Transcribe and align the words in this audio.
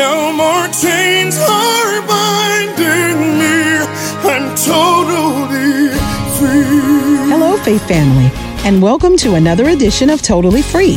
No 0.00 0.32
more 0.32 0.66
chains 0.68 1.36
are 1.36 2.00
binding 2.06 3.38
me. 3.38 3.84
I'm 4.24 4.56
totally 4.56 5.90
free. 6.38 7.28
Hello, 7.28 7.58
Faith 7.58 7.86
Family, 7.86 8.30
and 8.64 8.80
welcome 8.80 9.18
to 9.18 9.34
another 9.34 9.68
edition 9.68 10.08
of 10.08 10.22
Totally 10.22 10.62
Free. 10.62 10.96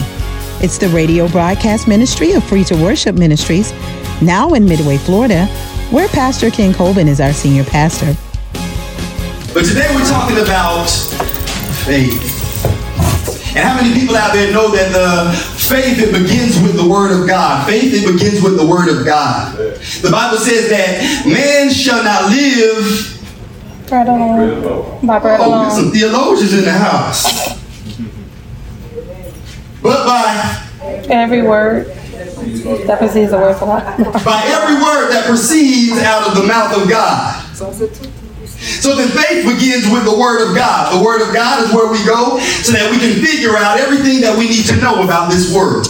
It's 0.62 0.78
the 0.78 0.88
radio 0.88 1.28
broadcast 1.28 1.86
ministry 1.86 2.32
of 2.32 2.46
Free 2.46 2.64
to 2.64 2.82
Worship 2.82 3.16
Ministries, 3.16 3.74
now 4.22 4.54
in 4.54 4.64
Midway, 4.64 4.96
Florida, 4.96 5.48
where 5.92 6.08
Pastor 6.08 6.50
Ken 6.50 6.74
Colvin 6.74 7.10
is 7.10 7.20
our 7.20 7.34
senior 7.34 7.66
pastor. 7.66 8.16
But 9.54 9.66
today 9.66 9.94
we're 9.94 10.08
talking 10.08 10.38
about 10.38 10.90
faith. 11.84 12.43
And 13.56 13.60
how 13.62 13.76
many 13.80 13.94
people 13.94 14.16
out 14.16 14.34
there 14.34 14.52
know 14.52 14.70
that 14.72 14.92
the 14.92 15.38
faith 15.60 16.00
it 16.00 16.12
begins 16.12 16.60
with 16.62 16.76
the 16.76 16.88
word 16.90 17.12
of 17.12 17.28
God? 17.28 17.68
Faith 17.68 17.94
it 17.94 18.12
begins 18.12 18.42
with 18.42 18.58
the 18.58 18.66
word 18.66 18.90
of 18.90 19.06
God. 19.06 19.56
The 19.58 20.10
Bible 20.12 20.38
says 20.40 20.70
that 20.70 21.24
man 21.28 21.72
shall 21.72 22.04
not 22.04 22.32
live. 22.32 23.10
Bread 23.88 24.08
alone. 24.08 25.06
By 25.06 25.20
bread 25.20 25.40
Oh, 25.40 25.50
alone. 25.50 25.62
there's 25.68 25.76
some 25.76 25.92
theologians 25.92 26.54
in 26.54 26.64
the 26.66 26.72
house. 26.72 27.60
But 29.84 30.06
by 30.08 30.60
Every 31.10 31.42
word 31.44 31.88
that 31.88 32.98
precedes 33.00 33.32
the 33.32 33.38
word 33.38 33.52
of 33.52 33.60
God. 33.60 33.84
by 34.26 34.42
every 34.48 34.76
word 34.82 35.12
that 35.12 35.26
proceeds 35.28 36.00
out 36.02 36.28
of 36.28 36.36
the 36.42 36.48
mouth 36.48 36.76
of 36.82 36.90
God. 36.90 37.44
So 38.64 38.96
then 38.96 39.10
faith 39.10 39.44
begins 39.44 39.92
with 39.92 40.06
the 40.06 40.16
Word 40.16 40.48
of 40.48 40.56
God. 40.56 40.98
The 40.98 41.04
Word 41.04 41.22
of 41.22 41.34
God 41.34 41.64
is 41.64 41.74
where 41.74 41.92
we 41.92 42.04
go 42.06 42.40
so 42.64 42.72
that 42.72 42.90
we 42.90 42.98
can 42.98 43.24
figure 43.24 43.58
out 43.58 43.80
everything 43.80 44.22
that 44.22 44.38
we 44.38 44.48
need 44.48 44.66
to 44.68 44.78
know 44.78 45.04
about 45.04 45.32
this 45.32 45.54
world. 45.54 45.88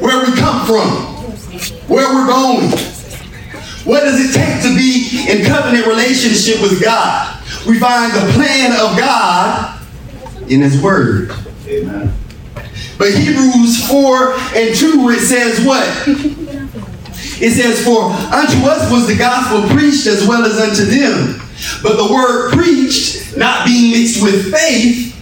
Where 0.00 0.18
we 0.26 0.36
come 0.36 0.66
from, 0.66 0.88
where 1.86 2.12
we're 2.12 2.26
going. 2.26 2.70
What 3.84 4.00
does 4.00 4.18
it 4.18 4.32
take 4.32 4.62
to 4.62 4.74
be 4.74 5.30
in 5.30 5.44
covenant 5.46 5.86
relationship 5.86 6.60
with 6.60 6.82
God? 6.82 7.40
We 7.66 7.78
find 7.78 8.12
the 8.12 8.32
plan 8.32 8.72
of 8.72 8.98
God 8.98 9.80
in 10.48 10.62
His 10.62 10.80
Word. 10.82 11.30
Amen. 11.66 12.12
But 12.98 13.12
Hebrews 13.12 13.86
4 13.88 14.32
and 14.54 14.74
2, 14.74 15.10
it 15.10 15.20
says 15.20 15.64
what? 15.64 16.43
It 17.40 17.52
says, 17.52 17.84
For 17.84 18.02
unto 18.02 18.66
us 18.66 18.90
was 18.90 19.06
the 19.06 19.16
gospel 19.16 19.68
preached 19.76 20.06
as 20.06 20.26
well 20.26 20.44
as 20.44 20.58
unto 20.58 20.84
them. 20.84 21.40
But 21.82 21.96
the 21.96 22.12
word 22.12 22.52
preached, 22.52 23.36
not 23.36 23.66
being 23.66 23.92
mixed 23.92 24.22
with 24.22 24.52
faith, 24.52 25.14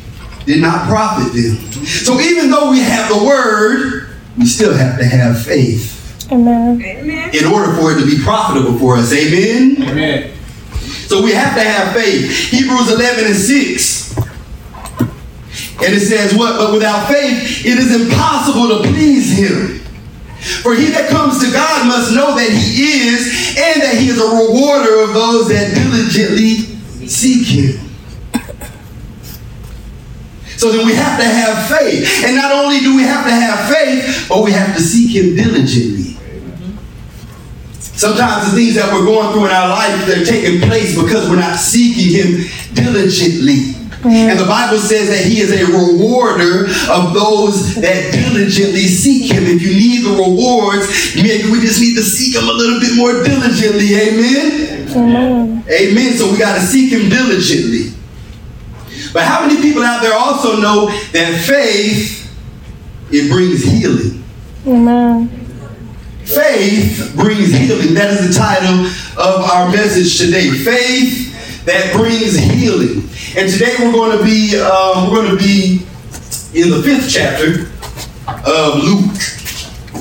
did 0.46 0.60
not 0.60 0.88
profit 0.88 1.32
them. 1.32 1.56
So 1.84 2.20
even 2.20 2.50
though 2.50 2.70
we 2.70 2.80
have 2.80 3.08
the 3.08 3.24
word, 3.24 4.10
we 4.38 4.46
still 4.46 4.74
have 4.74 4.98
to 4.98 5.04
have 5.04 5.42
faith 5.44 6.30
Amen. 6.32 6.80
in 7.34 7.44
order 7.44 7.74
for 7.76 7.92
it 7.92 8.00
to 8.00 8.06
be 8.06 8.22
profitable 8.22 8.78
for 8.78 8.96
us. 8.96 9.12
Amen? 9.12 9.82
Amen. 9.88 10.32
So 11.06 11.22
we 11.22 11.32
have 11.32 11.54
to 11.54 11.62
have 11.62 11.94
faith. 11.94 12.50
Hebrews 12.50 12.90
11 12.90 13.26
and 13.26 13.36
6. 13.36 14.16
And 15.84 15.94
it 15.94 16.00
says 16.00 16.34
what? 16.34 16.58
But 16.58 16.72
without 16.72 17.08
faith, 17.08 17.66
it 17.66 17.78
is 17.78 18.00
impossible 18.00 18.68
to 18.68 18.88
please 18.88 19.36
him. 19.36 19.81
For 20.42 20.74
he 20.74 20.86
that 20.90 21.08
comes 21.10 21.38
to 21.38 21.52
God 21.52 21.86
must 21.86 22.12
know 22.14 22.34
that 22.34 22.50
he 22.50 23.08
is, 23.08 23.56
and 23.56 23.82
that 23.82 23.94
he 23.94 24.08
is 24.08 24.18
a 24.18 24.26
rewarder 24.26 25.02
of 25.02 25.14
those 25.14 25.48
that 25.48 25.74
diligently 25.74 26.66
seek 27.06 27.46
him. 27.46 27.88
So 30.56 30.70
then 30.70 30.86
we 30.86 30.94
have 30.94 31.18
to 31.18 31.24
have 31.24 31.66
faith. 31.66 32.24
And 32.24 32.36
not 32.36 32.52
only 32.52 32.80
do 32.80 32.94
we 32.94 33.02
have 33.02 33.24
to 33.24 33.32
have 33.32 33.68
faith, 33.68 34.26
but 34.28 34.44
we 34.44 34.52
have 34.52 34.76
to 34.76 34.82
seek 34.82 35.10
him 35.10 35.34
diligently. 35.34 36.16
Sometimes 37.80 38.50
the 38.50 38.56
things 38.56 38.74
that 38.76 38.92
we're 38.92 39.04
going 39.04 39.32
through 39.32 39.46
in 39.46 39.50
our 39.50 39.68
life, 39.68 40.06
they're 40.06 40.24
taking 40.24 40.60
place 40.60 41.00
because 41.00 41.28
we're 41.28 41.36
not 41.36 41.56
seeking 41.56 42.12
him 42.14 42.48
diligently. 42.74 43.74
Mm-hmm. 44.02 44.30
And 44.34 44.38
the 44.38 44.46
Bible 44.46 44.78
says 44.78 45.08
that 45.10 45.24
he 45.24 45.38
is 45.38 45.52
a 45.54 45.64
rewarder 45.70 46.66
of 46.90 47.14
those 47.14 47.76
that 47.76 48.10
diligently 48.10 48.90
seek 48.90 49.30
him. 49.30 49.44
If 49.46 49.62
you 49.62 49.70
need 49.70 50.02
the 50.02 50.10
rewards, 50.18 51.14
maybe 51.14 51.48
we 51.52 51.60
just 51.60 51.80
need 51.80 51.94
to 51.94 52.02
seek 52.02 52.34
him 52.34 52.48
a 52.48 52.52
little 52.52 52.80
bit 52.80 52.96
more 52.96 53.22
diligently. 53.22 53.94
Amen? 53.94 54.90
Amen. 54.90 55.64
Amen. 55.70 56.12
So 56.18 56.32
we 56.32 56.36
got 56.36 56.58
to 56.58 56.66
seek 56.66 56.90
him 56.90 57.08
diligently. 57.08 57.94
But 59.12 59.22
how 59.22 59.46
many 59.46 59.62
people 59.62 59.84
out 59.84 60.02
there 60.02 60.18
also 60.18 60.60
know 60.60 60.86
that 61.12 61.44
faith, 61.46 62.26
it 63.12 63.30
brings 63.30 63.62
healing? 63.62 64.24
Amen. 64.66 65.28
Faith 66.24 67.12
brings 67.14 67.52
healing. 67.52 67.94
That 67.94 68.10
is 68.10 68.26
the 68.26 68.34
title 68.34 68.86
of 69.22 69.48
our 69.48 69.70
message 69.70 70.18
today. 70.18 70.50
Faith 70.50 71.31
that 71.64 71.94
brings 71.94 72.36
healing. 72.36 73.08
And 73.36 73.50
today 73.50 73.74
we're 73.78 73.92
going 73.92 74.18
to 74.18 74.24
be 74.24 74.58
um, 74.60 75.10
we're 75.10 75.22
going 75.22 75.36
to 75.36 75.42
be 75.42 75.86
in 76.54 76.70
the 76.70 76.82
fifth 76.82 77.10
chapter 77.10 77.70
of 78.46 78.82
Luke. 78.82 79.14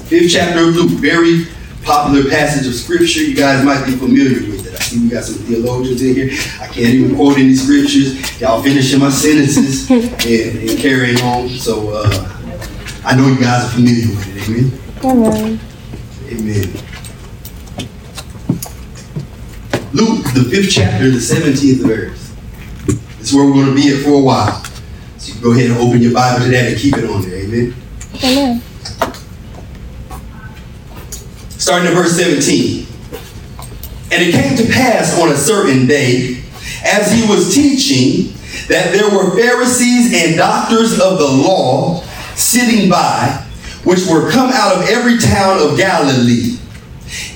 Fifth 0.05 0.31
chapter 0.31 0.59
of 0.59 0.75
Luke. 0.75 0.91
Very 0.99 1.45
popular 1.83 2.29
passage 2.29 2.67
of 2.67 2.73
scripture. 2.73 3.22
You 3.22 3.35
guys 3.35 3.63
might 3.63 3.85
be 3.85 3.91
familiar 3.94 4.39
with 4.49 4.67
it. 4.67 4.73
I 4.73 4.79
see 4.79 4.99
we 5.01 5.09
got 5.09 5.23
some 5.23 5.44
theologians 5.45 6.01
in 6.01 6.16
here. 6.16 6.29
I 6.59 6.67
can't 6.67 6.94
even 6.94 7.16
quote 7.16 7.38
any 7.38 7.55
scriptures. 7.55 8.41
Y'all 8.41 8.61
finishing 8.61 8.99
my 8.99 9.09
sentences 9.09 9.89
and, 9.91 10.69
and 10.69 10.79
carrying 10.79 11.19
on. 11.22 11.49
So 11.49 11.89
uh, 11.93 12.38
I 13.05 13.16
know 13.16 13.28
you 13.28 13.39
guys 13.39 13.66
are 13.66 13.69
familiar 13.69 14.07
with 14.07 14.49
it. 14.49 15.05
Amen. 15.05 15.59
Amen. 15.59 15.59
Amen. 16.31 16.91
Luke, 20.01 20.34
the 20.34 20.44
fifth 20.50 20.72
chapter, 20.72 21.12
the 21.12 21.17
17th 21.17 21.85
verse. 21.85 22.34
This 23.19 23.29
is 23.29 23.35
where 23.35 23.45
we're 23.45 23.53
going 23.53 23.67
to 23.67 23.75
be 23.75 23.89
at 23.89 24.03
for 24.03 24.13
a 24.13 24.19
while. 24.19 24.63
So 25.19 25.28
you 25.28 25.34
can 25.34 25.44
go 25.44 25.51
ahead 25.51 25.69
and 25.69 25.79
open 25.79 26.01
your 26.01 26.12
Bible 26.12 26.44
to 26.45 26.51
that 26.51 26.72
and 26.72 26.78
keep 26.78 26.97
it 26.97 27.07
on 27.07 27.22
there. 27.22 27.38
Amen. 27.38 27.75
Amen. 28.23 28.61
Starting 31.51 31.88
at 31.88 31.94
verse 31.94 32.17
17. 32.17 32.88
And 34.11 34.23
it 34.23 34.31
came 34.34 34.57
to 34.57 34.73
pass 34.73 35.19
on 35.22 35.31
a 35.31 35.38
certain 35.38 35.85
day, 35.85 36.41
as 36.84 37.11
he 37.11 37.29
was 37.29 37.53
teaching, 37.53 38.34
that 38.69 38.91
there 38.94 39.07
were 39.07 39.35
Pharisees 39.38 40.16
and 40.16 40.35
doctors 40.35 40.94
of 41.00 41.19
the 41.19 41.28
law 41.28 42.01
sitting 42.34 42.90
by, 42.90 43.45
which 43.84 44.07
were 44.07 44.31
come 44.31 44.50
out 44.51 44.78
of 44.78 44.90
every 44.90 45.19
town 45.19 45.59
of 45.59 45.78
Galilee 45.78 46.57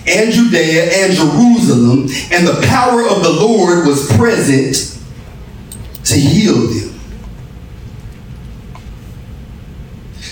and 0.08 0.32
Judea 0.32 1.06
and 1.06 1.14
Jerusalem, 1.14 2.08
and 2.32 2.48
the 2.48 2.66
power 2.68 3.02
of 3.02 3.24
the 3.24 3.32
Lord 3.32 3.88
was 3.88 4.12
present 4.16 5.02
to 6.06 6.16
heal 6.16 6.56
them. 6.56 6.96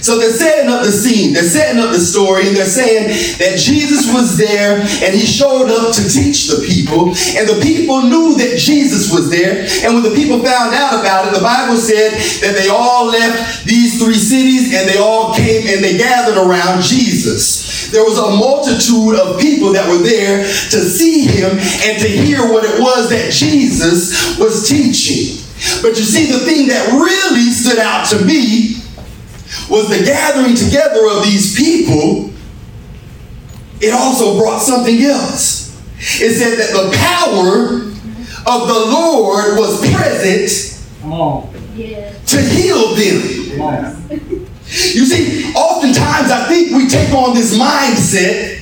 So 0.03 0.17
they're 0.19 0.35
setting 0.35 0.69
up 0.69 0.83
the 0.83 0.91
scene, 0.91 1.31
they're 1.31 1.43
setting 1.47 1.81
up 1.81 1.91
the 1.91 1.99
story, 1.99 2.45
and 2.45 2.57
they're 2.57 2.65
saying 2.65 3.07
that 3.39 3.57
Jesus 3.57 4.13
was 4.13 4.37
there 4.37 4.81
and 4.81 5.15
he 5.15 5.25
showed 5.25 5.71
up 5.71 5.95
to 5.95 6.03
teach 6.03 6.47
the 6.47 6.61
people, 6.67 7.15
and 7.39 7.47
the 7.47 7.59
people 7.63 8.01
knew 8.01 8.35
that 8.35 8.59
Jesus 8.59 9.09
was 9.13 9.31
there. 9.31 9.63
And 9.81 9.93
when 9.95 10.03
the 10.03 10.13
people 10.13 10.43
found 10.43 10.75
out 10.75 10.99
about 10.99 11.29
it, 11.29 11.33
the 11.33 11.41
Bible 11.41 11.77
said 11.77 12.11
that 12.43 12.53
they 12.53 12.67
all 12.67 13.05
left 13.05 13.63
these 13.63 13.97
three 14.03 14.19
cities 14.19 14.75
and 14.75 14.89
they 14.89 14.97
all 14.97 15.33
came 15.33 15.73
and 15.73 15.81
they 15.81 15.97
gathered 15.97 16.35
around 16.35 16.83
Jesus. 16.83 17.72
There 17.93 18.03
was 18.03 18.17
a 18.17 18.35
multitude 18.35 19.19
of 19.19 19.39
people 19.39 19.71
that 19.73 19.87
were 19.87 20.01
there 20.01 20.43
to 20.43 20.79
see 20.81 21.27
him 21.27 21.51
and 21.51 22.01
to 22.01 22.07
hear 22.09 22.39
what 22.39 22.63
it 22.65 22.81
was 22.81 23.11
that 23.11 23.31
Jesus 23.31 24.35
was 24.39 24.67
teaching. 24.67 25.37
But 25.83 25.95
you 25.95 26.03
see, 26.03 26.31
the 26.31 26.39
thing 26.39 26.67
that 26.69 26.91
really 26.91 27.51
stood 27.51 27.77
out 27.77 28.07
to 28.09 28.25
me 28.25 28.77
was 29.69 29.89
the 29.89 30.03
gathering 30.03 30.55
together 30.55 31.05
of 31.05 31.23
these 31.23 31.55
people, 31.55 32.33
it 33.79 33.93
also 33.93 34.39
brought 34.39 34.63
something 34.63 34.99
else. 35.03 35.79
It 35.99 36.33
said 36.33 36.57
that 36.57 36.73
the 36.73 36.97
power 36.97 37.77
of 38.55 38.67
the 38.67 38.91
Lord 38.91 39.59
was 39.59 39.79
present 39.93 40.83
Come 40.99 41.13
on. 41.13 41.53
to 42.25 42.41
heal 42.41 42.95
them. 42.95 44.42
You 44.73 45.05
see, 45.05 45.53
oftentimes 45.53 46.31
I 46.31 46.47
think 46.47 46.71
we 46.71 46.87
take 46.87 47.13
on 47.13 47.35
this 47.35 47.55
mindset 47.55 48.59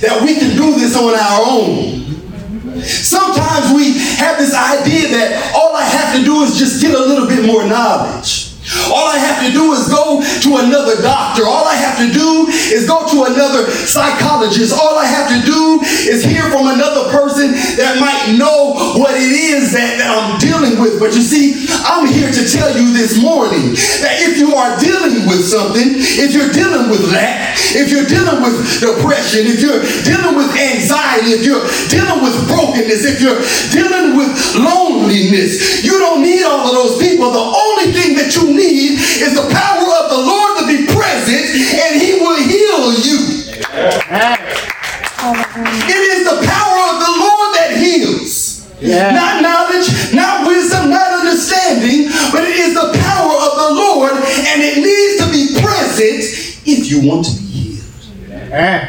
that 0.00 0.22
we 0.22 0.36
can 0.36 0.56
do 0.56 0.78
this 0.78 0.96
on 0.96 1.14
our 1.14 1.42
own. 1.44 2.80
Sometimes 2.82 3.76
we 3.76 3.98
have 4.16 4.38
this 4.38 4.54
idea 4.54 5.08
that 5.08 5.52
all 5.54 5.76
I 5.76 5.84
have 5.84 6.16
to 6.16 6.24
do 6.24 6.42
is 6.42 6.58
just 6.58 6.80
get 6.80 6.94
a 6.94 6.98
little 6.98 7.26
bit 7.26 7.44
more 7.44 7.66
knowledge. 7.66 8.41
All 8.90 9.06
I 9.06 9.18
have 9.18 9.44
to 9.46 9.50
do 9.52 9.72
is 9.72 9.88
go 9.88 10.22
to 10.22 10.50
another 10.64 11.00
doctor. 11.02 11.44
All 11.46 11.66
I 11.66 11.74
have 11.74 11.98
to 12.02 12.08
do 12.10 12.48
is 12.72 12.86
go 12.86 13.06
to 13.06 13.28
another 13.30 13.70
psychologist. 13.70 14.72
All 14.72 14.98
I 14.98 15.06
have 15.06 15.28
to 15.30 15.38
do 15.46 15.80
is 16.08 16.24
hear 16.24 16.42
from 16.50 16.66
another 16.66 17.10
person 17.12 17.52
that 17.78 18.00
might 18.00 18.38
know 18.38 18.74
what 18.98 19.14
it 19.14 19.30
is 19.30 19.72
that, 19.72 19.98
that 19.98 20.10
I'm 20.10 20.38
dealing 20.38 20.80
with. 20.80 20.98
But 20.98 21.14
you 21.14 21.22
see, 21.22 21.66
I'm 21.84 22.06
here 22.06 22.30
to 22.30 22.42
tell 22.48 22.72
you 22.72 22.92
this 22.92 23.20
morning 23.20 23.76
that 24.02 24.24
if 24.24 24.38
you 24.38 24.54
are 24.54 24.78
dealing 24.78 25.28
with 25.28 25.44
something, 25.44 25.98
if 26.18 26.34
you're 26.34 26.50
dealing 26.50 26.90
with 26.90 27.04
lack, 27.12 27.58
if 27.76 27.90
you're 27.90 28.08
dealing 28.08 28.42
with 28.42 28.56
depression, 28.80 29.46
if 29.46 29.60
you're 29.60 29.82
dealing 30.04 30.36
with 30.36 30.50
anxiety, 30.56 31.36
if 31.36 31.44
you're 31.44 31.64
dealing 31.88 32.20
with 32.24 32.34
brokenness, 32.48 33.04
if 33.04 33.20
you're 33.20 33.40
dealing 33.72 34.16
with 34.16 34.32
loneliness, 34.56 35.84
you 35.84 35.96
don't 35.98 36.22
need 36.22 36.42
all 36.44 36.68
of 36.68 36.72
those 36.72 36.96
people. 37.00 37.30
The 37.32 37.42
only 37.42 37.92
thing 37.92 38.16
that 38.16 38.34
you 38.36 38.52
need 38.52 38.71
is 38.72 39.34
the 39.34 39.48
power 39.52 39.88
of 40.02 40.10
the 40.10 40.18
Lord 40.18 40.58
to 40.60 40.66
be 40.66 40.86
present 40.86 41.44
and 41.72 42.00
he 42.00 42.20
will 42.20 42.36
heal 42.36 42.92
you. 42.98 43.18
It 45.86 46.00
is 46.12 46.24
the 46.24 46.46
power 46.46 46.80
of 46.92 46.96
the 47.00 47.12
Lord 47.20 47.54
that 47.56 47.76
heals. 47.78 48.68
Yeah. 48.80 49.12
Not 49.12 49.42
knowledge, 49.42 50.12
not 50.12 50.46
wisdom, 50.46 50.90
not 50.90 51.12
understanding, 51.12 52.10
but 52.32 52.42
it 52.44 52.56
is 52.56 52.74
the 52.74 52.90
power 52.98 53.32
of 53.32 53.56
the 53.56 53.70
Lord 53.74 54.12
and 54.12 54.62
it 54.62 54.78
needs 54.78 55.24
to 55.24 55.30
be 55.30 55.60
present 55.62 56.24
if 56.66 56.90
you 56.90 57.08
want 57.08 57.26
to 57.26 57.32
be 57.32 57.42
healed. 57.46 58.52
Eh. 58.52 58.88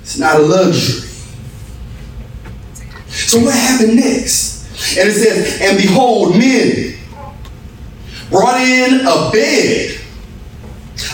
It's 0.00 0.18
not 0.18 0.36
a 0.36 0.38
luxury. 0.38 1.06
So 3.08 3.40
what 3.40 3.54
happened 3.54 3.96
next? 3.96 4.55
And 4.98 5.08
it 5.08 5.12
says, 5.12 5.60
and 5.60 5.76
behold, 5.76 6.38
men 6.38 6.98
brought 8.30 8.60
in 8.60 9.00
a 9.00 9.30
bed, 9.30 10.00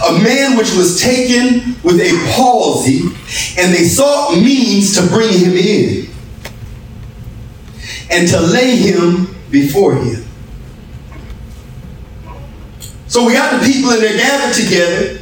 a 0.09 0.13
man 0.23 0.57
which 0.57 0.75
was 0.77 1.01
taken 1.01 1.77
with 1.83 2.01
a 2.01 2.33
palsy, 2.35 3.01
and 3.59 3.75
they 3.75 3.85
sought 3.85 4.37
means 4.37 4.97
to 4.97 5.07
bring 5.09 5.33
him 5.33 5.53
in 5.53 6.09
and 8.11 8.29
to 8.29 8.41
lay 8.41 8.77
him 8.77 9.35
before 9.51 9.97
him. 9.97 10.25
So 13.09 13.27
we 13.27 13.35
got 13.35 13.61
the 13.61 13.67
people 13.71 13.91
and 13.91 14.01
they're 14.01 14.17
gathered 14.17 14.55
together. 14.55 15.19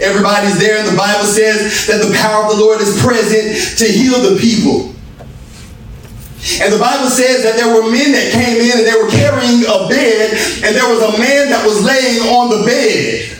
Everybody's 0.00 0.58
there, 0.58 0.78
and 0.78 0.88
the 0.88 0.96
Bible 0.96 1.24
says 1.24 1.86
that 1.86 2.04
the 2.04 2.14
power 2.16 2.44
of 2.44 2.56
the 2.56 2.62
Lord 2.62 2.80
is 2.80 3.00
present 3.00 3.78
to 3.78 3.84
heal 3.84 4.20
the 4.20 4.38
people. 4.40 4.93
And 6.60 6.72
the 6.72 6.78
Bible 6.78 7.08
says 7.08 7.42
that 7.42 7.56
there 7.56 7.74
were 7.74 7.90
men 7.90 8.12
that 8.12 8.32
came 8.32 8.60
in 8.60 8.78
and 8.78 8.86
they 8.86 8.92
were 8.92 9.08
carrying 9.10 9.64
a 9.64 9.88
bed, 9.88 10.32
and 10.62 10.76
there 10.76 10.88
was 10.88 11.00
a 11.00 11.18
man 11.18 11.48
that 11.48 11.64
was 11.64 11.82
laying 11.82 12.20
on 12.28 12.50
the 12.50 12.64
bed. 12.66 13.30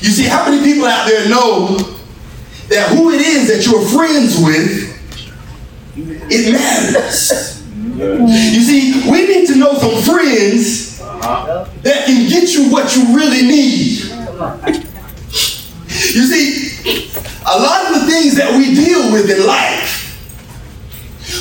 You 0.00 0.10
see, 0.12 0.24
how 0.24 0.48
many 0.48 0.62
people 0.62 0.86
out 0.86 1.08
there 1.08 1.28
know 1.28 1.76
that 2.68 2.90
who 2.90 3.10
it 3.10 3.20
is 3.20 3.48
that 3.48 3.66
you're 3.66 3.82
friends 3.88 4.38
with, 4.38 4.94
it 5.96 6.52
matters. 6.52 7.62
You 7.96 8.60
see, 8.60 9.10
we 9.10 9.26
need 9.26 9.46
to 9.48 9.56
know 9.56 9.74
some 9.74 10.00
friends 10.02 10.98
that 10.98 12.06
can 12.06 12.28
get 12.28 12.54
you 12.54 12.70
what 12.70 12.94
you 12.94 13.16
really 13.16 13.42
need. 13.42 14.12
You 15.88 16.24
see, 16.24 17.05
a 17.46 17.56
lot 17.58 17.86
of 17.86 18.00
the 18.00 18.10
things 18.10 18.34
that 18.36 18.56
we 18.58 18.74
deal 18.74 19.12
with 19.12 19.30
in 19.30 19.46
life, 19.46 20.02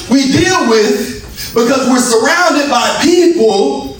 we 0.09 0.31
deal 0.31 0.69
with 0.69 1.15
because 1.53 1.89
we're 1.89 2.03
surrounded 2.03 2.69
by 2.69 2.99
people 3.01 3.97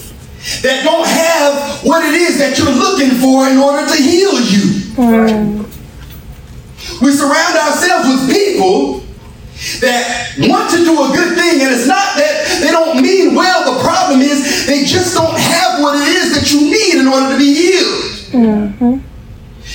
that 0.61 0.83
don't 0.83 1.07
have 1.07 1.81
what 1.83 2.05
it 2.05 2.13
is 2.13 2.37
that 2.37 2.57
you're 2.59 2.69
looking 2.69 3.17
for 3.17 3.49
in 3.49 3.57
order 3.57 3.87
to 3.87 3.97
heal 3.97 4.37
you. 4.37 4.85
Mm. 4.93 5.65
We 7.01 7.11
surround 7.11 7.57
ourselves 7.57 8.05
with 8.05 8.29
people 8.29 9.01
that 9.81 10.35
want 10.37 10.69
to 10.71 10.77
do 10.85 10.93
a 10.93 11.07
good 11.15 11.33
thing, 11.33 11.61
and 11.65 11.73
it's 11.73 11.87
not 11.87 12.13
that 12.21 12.59
they 12.61 12.69
don't 12.69 13.01
mean 13.01 13.33
well. 13.33 13.73
The 13.73 13.81
problem 13.81 14.21
is 14.21 14.67
they 14.67 14.85
just 14.85 15.15
don't 15.15 15.37
have 15.37 15.81
what 15.81 15.95
it 15.95 16.07
is 16.13 16.35
that 16.37 16.51
you 16.51 16.69
need 16.69 17.01
in 17.01 17.07
order 17.07 17.33
to 17.33 17.37
be 17.39 17.53
healed. 17.55 18.03
Mm-hmm. 18.29 19.14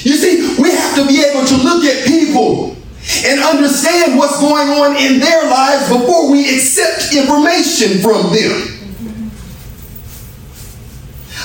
You 0.03 0.15
see, 0.17 0.57
we 0.61 0.71
have 0.71 0.95
to 0.97 1.07
be 1.07 1.23
able 1.23 1.45
to 1.47 1.57
look 1.57 1.85
at 1.85 2.07
people 2.07 2.77
and 3.25 3.41
understand 3.41 4.19
what's 4.19 4.39
going 4.41 4.69
on 4.69 4.97
in 4.97 5.21
their 5.21 5.49
lives 5.51 5.89
before 5.89 6.31
we 6.31 6.49
accept 6.55 7.15
information 7.15 7.99
from 8.01 8.33
them. 8.33 8.77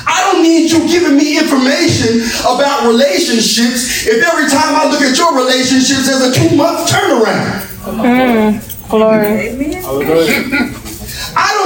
I 0.07 0.31
don't 0.31 0.43
need 0.43 0.71
you 0.71 0.87
giving 0.87 1.17
me 1.17 1.37
information 1.39 2.21
about 2.41 2.87
relationships 2.87 4.05
if 4.05 4.23
every 4.23 4.49
time 4.49 4.75
I 4.75 4.89
look 4.91 5.01
at 5.01 5.17
your 5.17 5.35
relationships 5.35 6.05
there's 6.07 6.21
a 6.21 6.33
two 6.33 6.55
month 6.55 6.89
turnaround. 6.89 7.61
Mm, 7.85 8.89
glory. 8.89 9.49
I 9.79 9.83
don't 9.83 10.84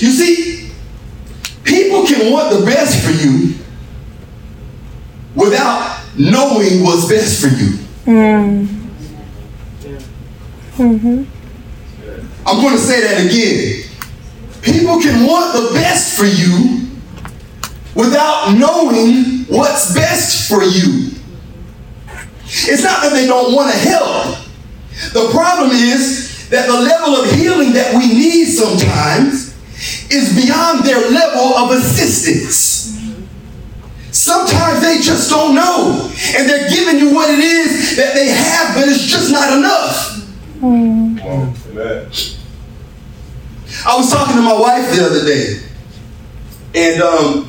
You 0.00 0.10
see, 0.10 0.70
people 1.62 2.04
can 2.06 2.32
want 2.32 2.50
the 2.52 2.64
best 2.64 3.04
for 3.04 3.12
you 3.12 3.54
without 5.34 6.00
knowing 6.18 6.82
what's 6.82 7.06
best 7.08 7.40
for 7.40 7.48
you. 7.48 7.78
Mm. 8.04 8.66
Mm-hmm. 10.76 11.24
I'm 12.46 12.60
going 12.62 12.74
to 12.74 12.80
say 12.80 13.00
that 13.02 13.26
again. 13.26 13.84
People 14.62 15.00
can 15.00 15.26
want 15.26 15.52
the 15.52 15.74
best 15.74 16.18
for 16.18 16.24
you 16.24 16.88
without 17.94 18.54
knowing 18.56 19.44
what's 19.48 19.94
best 19.94 20.48
for 20.48 20.62
you. 20.62 21.10
It's 22.44 22.82
not 22.82 23.02
that 23.02 23.12
they 23.12 23.26
don't 23.26 23.54
want 23.54 23.72
to 23.72 23.78
help. 23.78 24.36
The 25.12 25.30
problem 25.32 25.70
is 25.70 26.48
that 26.50 26.66
the 26.66 26.80
level 26.80 27.14
of 27.16 27.30
healing 27.32 27.72
that 27.72 27.94
we 27.94 28.08
need 28.08 28.46
sometimes 28.46 29.54
is 30.10 30.34
beyond 30.34 30.84
their 30.84 31.10
level 31.10 31.56
of 31.56 31.70
assistance. 31.70 32.69
Sometimes 34.30 34.80
they 34.80 35.00
just 35.00 35.28
don't 35.28 35.56
know, 35.56 36.08
and 36.36 36.48
they're 36.48 36.70
giving 36.70 37.00
you 37.00 37.12
what 37.12 37.28
it 37.30 37.40
is 37.40 37.96
that 37.96 38.14
they 38.14 38.28
have, 38.28 38.76
but 38.76 38.86
it's 38.86 39.02
just 39.02 39.32
not 39.32 39.58
enough. 39.58 40.24
I 43.84 43.96
was 43.96 44.08
talking 44.12 44.36
to 44.36 44.42
my 44.42 44.56
wife 44.56 44.94
the 44.94 45.04
other 45.04 45.24
day, 45.26 45.58
and 46.76 47.02
um, 47.02 47.48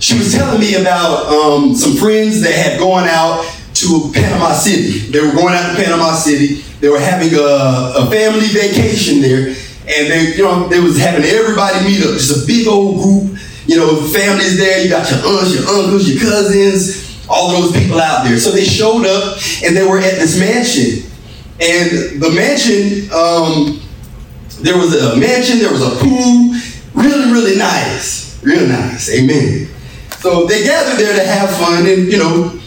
she 0.00 0.18
was 0.18 0.34
telling 0.34 0.58
me 0.60 0.74
about 0.74 1.26
um, 1.28 1.76
some 1.76 1.94
friends 1.94 2.40
that 2.40 2.54
had 2.54 2.80
gone 2.80 3.06
out 3.06 3.44
to 3.74 4.10
Panama 4.12 4.54
City. 4.54 5.10
They 5.12 5.20
were 5.20 5.32
going 5.32 5.54
out 5.54 5.76
to 5.76 5.80
Panama 5.80 6.12
City. 6.14 6.62
They 6.80 6.88
were 6.88 6.98
having 6.98 7.32
a, 7.34 8.02
a 8.02 8.10
family 8.10 8.48
vacation 8.48 9.20
there, 9.20 9.46
and 9.46 10.10
they, 10.10 10.34
you 10.36 10.42
know, 10.42 10.66
they 10.66 10.80
was 10.80 10.98
having 10.98 11.24
everybody 11.24 11.84
meet 11.84 12.02
up. 12.02 12.14
Just 12.14 12.42
a 12.42 12.46
big 12.48 12.66
old 12.66 13.00
group. 13.00 13.31
You 13.66 13.76
know, 13.76 13.96
families 14.08 14.56
there. 14.58 14.82
You 14.82 14.88
got 14.88 15.10
your 15.10 15.20
aunts, 15.20 15.54
your 15.54 15.68
uncles, 15.68 16.08
your 16.08 16.20
cousins, 16.20 17.26
all 17.28 17.52
those 17.52 17.72
people 17.72 18.00
out 18.00 18.24
there. 18.24 18.38
So 18.38 18.50
they 18.50 18.64
showed 18.64 19.06
up, 19.06 19.38
and 19.64 19.76
they 19.76 19.86
were 19.86 19.98
at 19.98 20.16
this 20.16 20.38
mansion. 20.38 21.10
And 21.60 22.20
the 22.20 22.30
mansion, 22.30 23.10
um, 23.12 23.80
there 24.60 24.76
was 24.76 24.94
a 24.94 25.16
mansion, 25.16 25.58
there 25.58 25.70
was 25.70 25.82
a 25.82 25.96
pool, 25.96 26.54
really, 26.94 27.32
really 27.32 27.56
nice, 27.56 28.42
real 28.42 28.66
nice. 28.66 29.10
Amen. 29.10 29.68
So 30.18 30.46
they 30.46 30.64
gathered 30.64 30.98
there 30.98 31.16
to 31.16 31.24
have 31.24 31.50
fun, 31.56 31.86
and 31.86 32.10
you 32.10 32.18
know, 32.18 32.58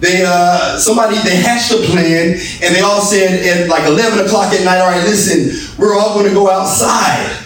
they 0.00 0.24
uh, 0.26 0.78
somebody 0.78 1.16
they 1.18 1.36
hatched 1.36 1.72
a 1.72 1.76
plan, 1.76 2.32
and 2.62 2.74
they 2.74 2.80
all 2.80 3.00
said 3.00 3.44
at 3.46 3.68
like 3.68 3.84
11 3.84 4.26
o'clock 4.26 4.52
at 4.52 4.64
night, 4.64 4.78
all 4.80 4.90
right, 4.90 5.04
listen, 5.04 5.74
we're 5.78 5.94
all 5.98 6.14
going 6.14 6.26
to 6.26 6.34
go 6.34 6.50
outside. 6.50 7.45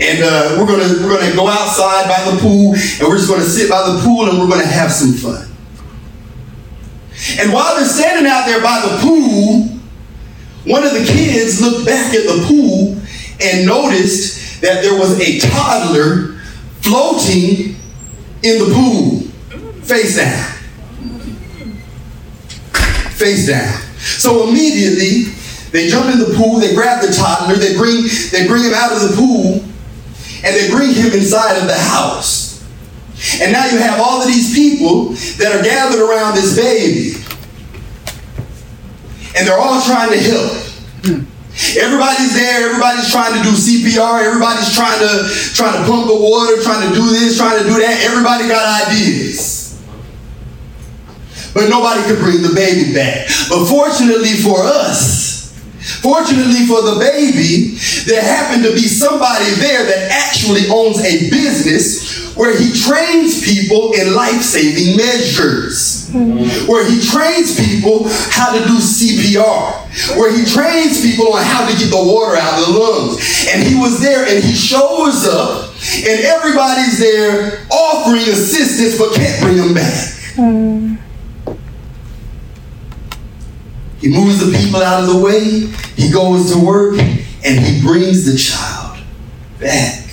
And 0.00 0.24
uh, 0.24 0.56
we're 0.58 0.66
gonna 0.66 1.06
we're 1.06 1.18
gonna 1.20 1.34
go 1.36 1.46
outside 1.46 2.08
by 2.08 2.30
the 2.30 2.40
pool, 2.40 2.74
and 2.74 3.02
we're 3.02 3.16
just 3.16 3.30
gonna 3.30 3.44
sit 3.44 3.70
by 3.70 3.90
the 3.90 4.00
pool, 4.02 4.28
and 4.28 4.38
we're 4.38 4.48
gonna 4.48 4.66
have 4.66 4.90
some 4.90 5.12
fun. 5.12 5.48
And 7.38 7.52
while 7.52 7.76
they're 7.76 7.84
standing 7.84 8.30
out 8.30 8.44
there 8.44 8.60
by 8.60 8.80
the 8.80 8.98
pool, 8.98 9.68
one 10.66 10.84
of 10.84 10.92
the 10.92 11.04
kids 11.04 11.60
looked 11.60 11.86
back 11.86 12.12
at 12.12 12.24
the 12.24 12.44
pool 12.48 12.96
and 13.40 13.66
noticed 13.66 14.60
that 14.62 14.82
there 14.82 14.98
was 14.98 15.18
a 15.20 15.38
toddler 15.38 16.38
floating 16.80 17.76
in 18.42 18.58
the 18.58 18.74
pool. 18.74 19.20
Face 19.82 20.16
down. 20.16 20.52
Face 23.12 23.46
down. 23.46 23.80
So 23.98 24.48
immediately, 24.48 25.34
they 25.70 25.88
jump 25.88 26.12
in 26.12 26.18
the 26.18 26.34
pool, 26.36 26.60
they 26.60 26.74
grab 26.74 27.00
the 27.04 27.12
toddler, 27.12 27.56
they 27.56 27.76
bring, 27.76 28.04
they 28.32 28.46
bring 28.46 28.64
him 28.64 28.74
out 28.74 28.92
of 28.92 29.08
the 29.08 29.16
pool, 29.16 29.64
and 30.44 30.54
they 30.54 30.70
bring 30.70 30.92
him 30.92 31.12
inside 31.12 31.56
of 31.56 31.66
the 31.66 31.78
house. 31.78 32.62
And 33.40 33.52
now 33.52 33.64
you 33.66 33.78
have 33.78 33.98
all 34.00 34.20
of 34.20 34.28
these 34.28 34.54
people 34.54 35.10
that 35.38 35.56
are 35.56 35.62
gathered 35.62 36.00
around 36.00 36.34
this 36.34 36.56
baby. 36.56 37.16
And 39.36 39.48
they're 39.48 39.58
all 39.58 39.80
trying 39.80 40.10
to 40.10 40.18
help. 40.18 40.52
Everybody's 41.78 42.34
there, 42.34 42.68
everybody's 42.68 43.10
trying 43.10 43.32
to 43.38 43.42
do 43.42 43.54
CPR, 43.54 44.24
everybody's 44.24 44.74
trying 44.74 44.98
to 44.98 45.28
trying 45.54 45.80
to 45.80 45.88
pump 45.88 46.08
the 46.08 46.14
water, 46.14 46.60
trying 46.62 46.88
to 46.88 46.94
do 46.94 47.08
this, 47.10 47.38
trying 47.38 47.62
to 47.62 47.64
do 47.64 47.78
that. 47.78 48.02
Everybody 48.04 48.48
got 48.48 48.88
ideas. 48.88 49.80
But 51.54 51.70
nobody 51.70 52.02
could 52.02 52.18
bring 52.18 52.42
the 52.42 52.52
baby 52.54 52.92
back. 52.92 53.28
But 53.48 53.66
fortunately 53.66 54.34
for 54.34 54.58
us, 54.62 55.23
fortunately 56.04 56.66
for 56.68 56.84
the 56.84 57.00
baby, 57.00 57.80
there 58.04 58.20
happened 58.20 58.62
to 58.62 58.72
be 58.76 58.84
somebody 58.84 59.48
there 59.56 59.84
that 59.88 60.12
actually 60.12 60.68
owns 60.68 61.00
a 61.00 61.30
business 61.30 62.36
where 62.36 62.52
he 62.52 62.72
trains 62.76 63.42
people 63.42 63.92
in 63.94 64.12
life 64.12 64.42
saving 64.42 64.96
measures, 64.98 66.10
where 66.68 66.84
he 66.84 67.00
trains 67.00 67.56
people 67.56 68.04
how 68.28 68.52
to 68.52 68.58
do 68.68 68.76
CPR, 68.76 70.18
where 70.18 70.30
he 70.36 70.44
trains 70.44 71.00
people 71.00 71.32
on 71.32 71.42
how 71.42 71.64
to 71.66 71.72
get 71.78 71.88
the 71.88 71.96
water 71.96 72.36
out 72.36 72.60
of 72.60 72.66
the 72.66 72.78
lungs. 72.78 73.48
And 73.48 73.62
he 73.62 73.74
was 73.80 74.00
there 74.00 74.26
and 74.26 74.44
he 74.44 74.52
shows 74.52 75.24
up, 75.26 75.72
and 76.04 76.20
everybody's 76.20 76.98
there 76.98 77.64
offering 77.70 78.28
assistance 78.28 78.98
but 78.98 79.14
can't 79.14 79.40
bring 79.40 79.56
them 79.56 79.72
back. 79.72 80.10
Hmm. 80.36 80.96
He 84.04 84.10
moves 84.10 84.38
the 84.38 84.54
people 84.54 84.82
out 84.82 85.02
of 85.02 85.08
the 85.08 85.18
way, 85.18 85.60
he 85.96 86.12
goes 86.12 86.52
to 86.52 86.62
work, 86.62 86.98
and 86.98 87.58
he 87.58 87.80
brings 87.80 88.30
the 88.30 88.36
child 88.36 88.98
back. 89.58 90.04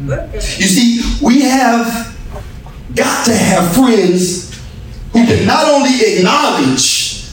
You 0.00 0.66
see, 0.66 1.00
we 1.24 1.42
have 1.42 1.86
got 2.96 3.26
to 3.26 3.32
have 3.32 3.76
friends 3.76 4.60
who 5.12 5.24
can 5.24 5.46
not 5.46 5.68
only 5.68 6.00
acknowledge 6.00 7.30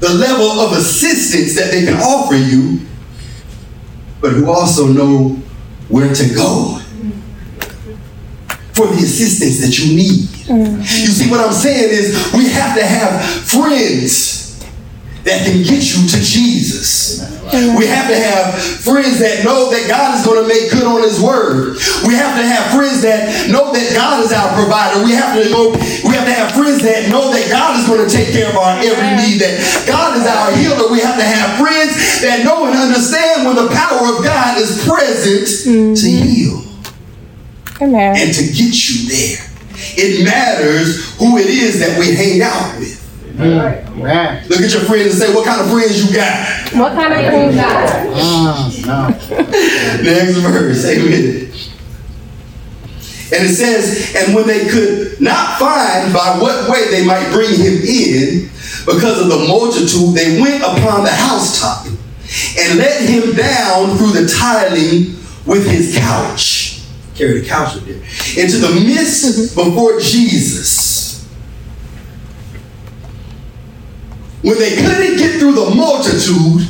the 0.00 0.10
level 0.10 0.60
of 0.60 0.72
assistance 0.72 1.56
that 1.56 1.70
they 1.70 1.86
can 1.86 1.96
offer 1.96 2.34
you, 2.36 2.80
but 4.20 4.32
who 4.32 4.50
also 4.50 4.86
know 4.86 5.28
where 5.88 6.12
to 6.14 6.34
go 6.34 6.78
for 8.74 8.86
the 8.88 8.98
assistance 8.98 9.62
that 9.62 9.78
you 9.78 9.96
need. 9.96 10.35
Mm-hmm. 10.46 10.78
You 10.78 11.10
see, 11.10 11.30
what 11.30 11.40
I'm 11.40 11.52
saying 11.52 11.90
is 11.90 12.32
we 12.32 12.48
have 12.50 12.76
to 12.76 12.84
have 12.84 13.22
friends 13.24 14.46
that 15.26 15.42
can 15.42 15.58
get 15.66 15.82
you 15.82 16.06
to 16.06 16.18
Jesus. 16.22 17.18
We 17.50 17.86
have 17.86 18.06
to 18.10 18.18
have 18.18 18.58
friends 18.58 19.18
that 19.18 19.42
know 19.42 19.70
that 19.70 19.86
God 19.86 20.18
is 20.18 20.22
going 20.26 20.38
to 20.42 20.46
make 20.46 20.70
good 20.70 20.86
on 20.86 21.02
His 21.02 21.18
word. 21.18 21.78
We 22.06 22.14
have 22.14 22.38
to 22.38 22.46
have 22.46 22.74
friends 22.74 23.02
that 23.02 23.50
know 23.50 23.70
that 23.74 23.86
God 23.94 24.22
is 24.22 24.30
our 24.30 24.50
provider. 24.54 25.02
We 25.02 25.14
have 25.14 25.34
to 25.34 25.46
know. 25.50 25.74
We 26.06 26.14
have 26.14 26.26
to 26.26 26.34
have 26.34 26.54
friends 26.54 26.82
that 26.82 27.10
know 27.10 27.30
that 27.34 27.46
God 27.50 27.78
is 27.78 27.86
going 27.86 28.02
to 28.02 28.10
take 28.10 28.34
care 28.34 28.50
of 28.50 28.56
our 28.58 28.78
every 28.82 29.14
need. 29.18 29.38
That 29.42 29.58
God 29.86 30.18
is 30.18 30.26
our 30.26 30.54
healer. 30.58 30.90
We 30.90 31.02
have 31.02 31.18
to 31.18 31.26
have 31.26 31.58
friends 31.58 32.22
that 32.22 32.42
know 32.46 32.66
and 32.66 32.74
understand 32.74 33.46
when 33.46 33.54
the 33.54 33.70
power 33.70 34.10
of 34.10 34.22
God 34.22 34.58
is 34.58 34.82
present 34.82 35.46
to 35.62 35.70
mm-hmm. 35.70 36.22
heal 36.22 36.66
Amen. 37.82 38.14
and 38.14 38.30
to 38.34 38.42
get 38.42 38.74
you 38.74 39.10
there. 39.10 39.45
It 39.96 40.24
matters 40.24 41.16
who 41.18 41.38
it 41.38 41.46
is 41.46 41.80
that 41.80 41.98
we 41.98 42.14
hang 42.14 42.42
out 42.42 42.78
with. 42.78 43.02
Man. 43.36 44.48
Look 44.48 44.60
at 44.60 44.72
your 44.72 44.82
friends 44.82 45.12
and 45.12 45.14
say, 45.14 45.34
What 45.34 45.44
kind 45.44 45.60
of 45.60 45.70
friends 45.70 46.04
you 46.08 46.16
got? 46.16 46.72
What 46.72 46.92
kind 46.92 47.12
of 47.12 47.20
friends 47.20 47.54
you 47.54 47.60
got? 47.60 48.06
Mm, 48.16 48.86
no. 48.86 49.08
Next 50.02 50.36
verse, 50.38 50.84
amen. 50.86 51.52
And 53.32 53.44
it 53.44 53.54
says, 53.54 54.14
And 54.16 54.34
when 54.34 54.46
they 54.46 54.66
could 54.68 55.20
not 55.20 55.58
find 55.58 56.12
by 56.14 56.38
what 56.40 56.70
way 56.70 56.88
they 56.90 57.04
might 57.04 57.30
bring 57.32 57.50
him 57.50 57.82
in, 57.82 58.48
because 58.86 59.20
of 59.20 59.28
the 59.28 59.46
multitude, 59.48 60.14
they 60.14 60.40
went 60.40 60.62
upon 60.62 61.02
the 61.02 61.12
housetop 61.12 61.86
and 61.86 62.78
let 62.78 63.02
him 63.02 63.34
down 63.34 63.96
through 63.98 64.12
the 64.12 64.28
tiling 64.28 65.16
with 65.44 65.68
his 65.68 65.96
couch. 65.98 66.55
Carry 67.16 67.40
the 67.40 67.46
couch 67.46 67.76
up 67.76 67.82
there. 67.84 67.96
Into 67.96 68.58
the 68.58 68.80
midst 68.84 69.56
before 69.56 69.98
Jesus. 70.00 71.26
When 74.42 74.58
they 74.58 74.76
couldn't 74.76 75.16
get 75.16 75.40
through 75.40 75.52
the 75.52 75.74
multitude, 75.74 76.68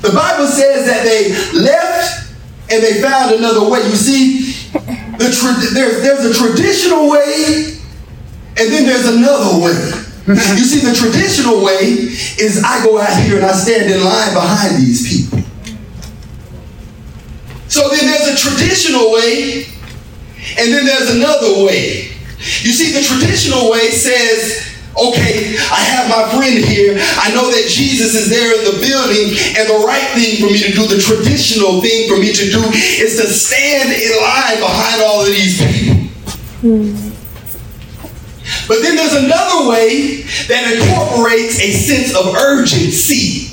the 0.00 0.12
Bible 0.12 0.46
says 0.46 0.86
that 0.86 1.04
they 1.04 1.30
left 1.58 2.32
and 2.70 2.82
they 2.82 3.02
found 3.02 3.34
another 3.34 3.68
way. 3.68 3.80
You 3.80 3.96
see, 3.96 4.52
the 4.72 5.30
tra- 5.30 5.74
there's, 5.74 6.02
there's 6.02 6.24
a 6.24 6.34
traditional 6.34 7.10
way 7.10 7.78
and 8.56 8.72
then 8.72 8.86
there's 8.86 9.06
another 9.06 9.64
way. 9.64 9.92
You 10.24 10.64
see, 10.64 10.78
the 10.86 10.94
traditional 10.94 11.64
way 11.64 11.82
is 12.38 12.62
I 12.64 12.84
go 12.84 12.96
out 12.96 13.20
here 13.24 13.38
and 13.38 13.44
I 13.44 13.52
stand 13.52 13.90
in 13.90 14.04
line 14.04 14.32
behind 14.32 14.76
these 14.80 15.02
people. 15.02 15.31
So 17.72 17.88
then 17.88 18.04
there's 18.04 18.28
a 18.28 18.36
traditional 18.36 19.12
way 19.12 19.64
and 20.58 20.68
then 20.72 20.84
there's 20.84 21.16
another 21.16 21.64
way. 21.64 22.12
You 22.60 22.72
see, 22.76 22.92
the 22.92 23.00
traditional 23.00 23.70
way 23.70 23.88
says, 23.88 24.68
okay, 24.92 25.56
I 25.56 25.80
have 25.80 26.10
my 26.10 26.28
friend 26.36 26.58
here. 26.62 26.98
I 26.98 27.32
know 27.32 27.48
that 27.48 27.64
Jesus 27.68 28.14
is 28.14 28.28
there 28.28 28.58
in 28.58 28.64
the 28.66 28.78
building, 28.84 29.38
and 29.56 29.70
the 29.70 29.86
right 29.86 30.04
thing 30.12 30.44
for 30.44 30.52
me 30.52 30.58
to 30.58 30.72
do, 30.72 30.86
the 30.86 31.00
traditional 31.00 31.80
thing 31.80 32.10
for 32.10 32.18
me 32.18 32.32
to 32.32 32.50
do, 32.50 32.60
is 33.00 33.16
to 33.16 33.26
stand 33.32 33.88
in 33.88 34.10
line 34.20 34.60
behind 34.60 35.02
all 35.02 35.20
of 35.22 35.28
these 35.28 35.56
people. 35.62 36.12
But 38.68 38.82
then 38.82 38.96
there's 38.96 39.14
another 39.14 39.70
way 39.70 40.22
that 40.48 40.76
incorporates 40.76 41.58
a 41.58 41.72
sense 41.72 42.14
of 42.14 42.34
urgency. 42.34 43.51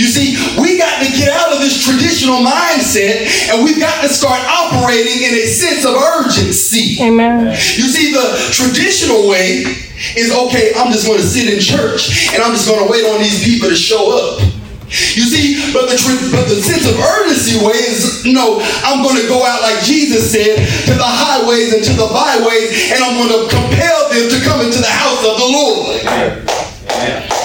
You 0.00 0.08
see, 0.08 0.32
we 0.56 0.80
got 0.80 1.04
to 1.04 1.12
get 1.12 1.28
out 1.28 1.52
of 1.52 1.60
this 1.60 1.84
traditional 1.84 2.40
mindset 2.40 3.28
and 3.52 3.60
we've 3.60 3.78
got 3.78 4.00
to 4.00 4.08
start 4.08 4.40
operating 4.48 5.28
in 5.28 5.36
a 5.36 5.44
sense 5.44 5.84
of 5.84 5.92
urgency. 5.92 6.96
Amen. 7.04 7.52
You 7.52 7.84
see, 7.84 8.08
the 8.08 8.32
traditional 8.48 9.28
way 9.28 9.68
is 10.16 10.32
okay, 10.32 10.72
I'm 10.72 10.88
just 10.90 11.04
going 11.04 11.20
to 11.20 11.28
sit 11.28 11.52
in 11.52 11.60
church 11.60 12.32
and 12.32 12.40
I'm 12.40 12.56
just 12.56 12.64
going 12.66 12.80
to 12.80 12.88
wait 12.90 13.04
on 13.12 13.20
these 13.20 13.44
people 13.44 13.68
to 13.68 13.76
show 13.76 14.08
up. 14.16 14.40
You 14.88 15.28
see, 15.28 15.60
but 15.76 15.92
the 15.92 16.00
tr- 16.00 16.32
but 16.32 16.48
the 16.48 16.64
sense 16.64 16.88
of 16.88 16.96
urgency 16.96 17.60
way 17.60 17.76
is 17.84 18.24
no, 18.24 18.56
I'm 18.82 19.04
going 19.04 19.20
to 19.20 19.28
go 19.28 19.44
out 19.44 19.60
like 19.60 19.84
Jesus 19.84 20.32
said 20.32 20.64
to 20.88 20.94
the 20.96 21.04
highways 21.04 21.76
and 21.76 21.84
to 21.84 21.92
the 21.92 22.08
byways, 22.08 22.90
and 22.90 23.04
I'm 23.04 23.20
going 23.20 23.36
to 23.36 23.52
compel 23.52 24.08
them 24.08 24.32
to 24.32 24.38
come 24.48 24.64
into 24.64 24.80
the 24.80 24.90
house 24.90 25.20
of 25.28 25.36
the 25.36 25.48
Lord. 25.52 27.39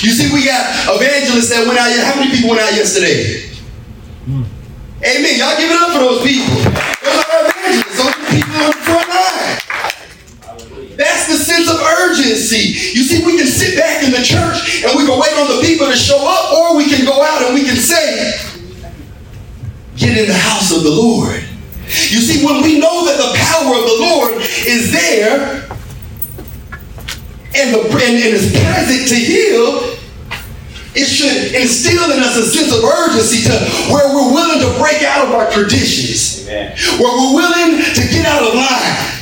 You 0.00 0.16
see, 0.16 0.32
we 0.32 0.48
got 0.48 0.64
evangelists 0.96 1.52
that 1.52 1.68
went 1.68 1.76
out. 1.76 1.92
How 1.92 2.16
many 2.16 2.32
people 2.32 2.56
went 2.56 2.64
out 2.64 2.72
yesterday? 2.72 3.52
Amen. 5.04 5.36
Y'all 5.36 5.56
give 5.60 5.68
it 5.68 5.76
up 5.76 5.92
for 5.92 6.00
those 6.00 6.24
people. 6.24 6.56
Those 7.04 7.20
are 7.20 7.44
evangelists. 7.44 7.96
Those 8.00 8.08
are 8.08 8.24
people 8.32 8.56
on 8.64 8.72
the 8.72 8.80
front 8.80 9.08
line. 9.12 9.60
That's 10.96 11.28
the 11.28 11.36
sense 11.36 11.68
of 11.68 11.76
urgency. 11.80 12.96
You 12.96 13.04
see, 13.04 13.24
we 13.24 13.36
can 13.36 13.46
sit 13.46 13.76
back 13.76 14.00
in 14.00 14.12
the 14.12 14.24
church 14.24 14.84
and 14.84 14.96
we 14.96 15.04
can 15.04 15.20
wait 15.20 15.36
on 15.36 15.52
the 15.52 15.60
people 15.64 15.84
to 15.88 15.96
show 15.96 16.16
up, 16.16 16.52
or 16.56 16.76
we 16.76 16.88
can 16.88 17.04
go 17.04 17.20
out 17.20 17.44
and 17.44 17.52
we 17.52 17.64
can 17.64 17.76
say, 17.76 18.40
Get 19.96 20.16
in 20.16 20.28
the 20.28 20.36
house 20.36 20.74
of 20.74 20.82
the 20.82 20.90
Lord. 20.90 21.44
You 21.84 22.24
see, 22.24 22.40
when 22.44 22.62
we 22.62 22.80
know 22.80 23.04
that 23.04 23.20
the 23.20 23.36
power 23.36 23.76
of 23.76 23.84
the 23.84 23.98
Lord 24.00 24.32
is 24.64 24.92
there 24.92 25.68
and, 27.60 27.74
the, 27.74 27.80
and, 27.84 28.16
and 28.16 28.32
is 28.32 28.48
present 28.52 29.08
to 29.08 29.16
heal, 29.16 29.96
it 30.96 31.06
should 31.06 31.54
instill 31.54 32.10
in 32.10 32.18
us 32.18 32.36
a 32.36 32.46
sense 32.48 32.72
of 32.74 32.82
urgency 32.82 33.46
to 33.46 33.54
where 33.92 34.10
we're 34.10 34.32
willing 34.32 34.58
to 34.58 34.70
break 34.80 35.02
out 35.04 35.28
of 35.28 35.34
our 35.34 35.46
traditions, 35.52 36.48
where 36.98 37.12
we're 37.12 37.34
willing 37.36 37.78
to 37.78 38.02
get 38.10 38.26
out 38.26 38.42
of 38.42 38.54
line. 38.54 39.16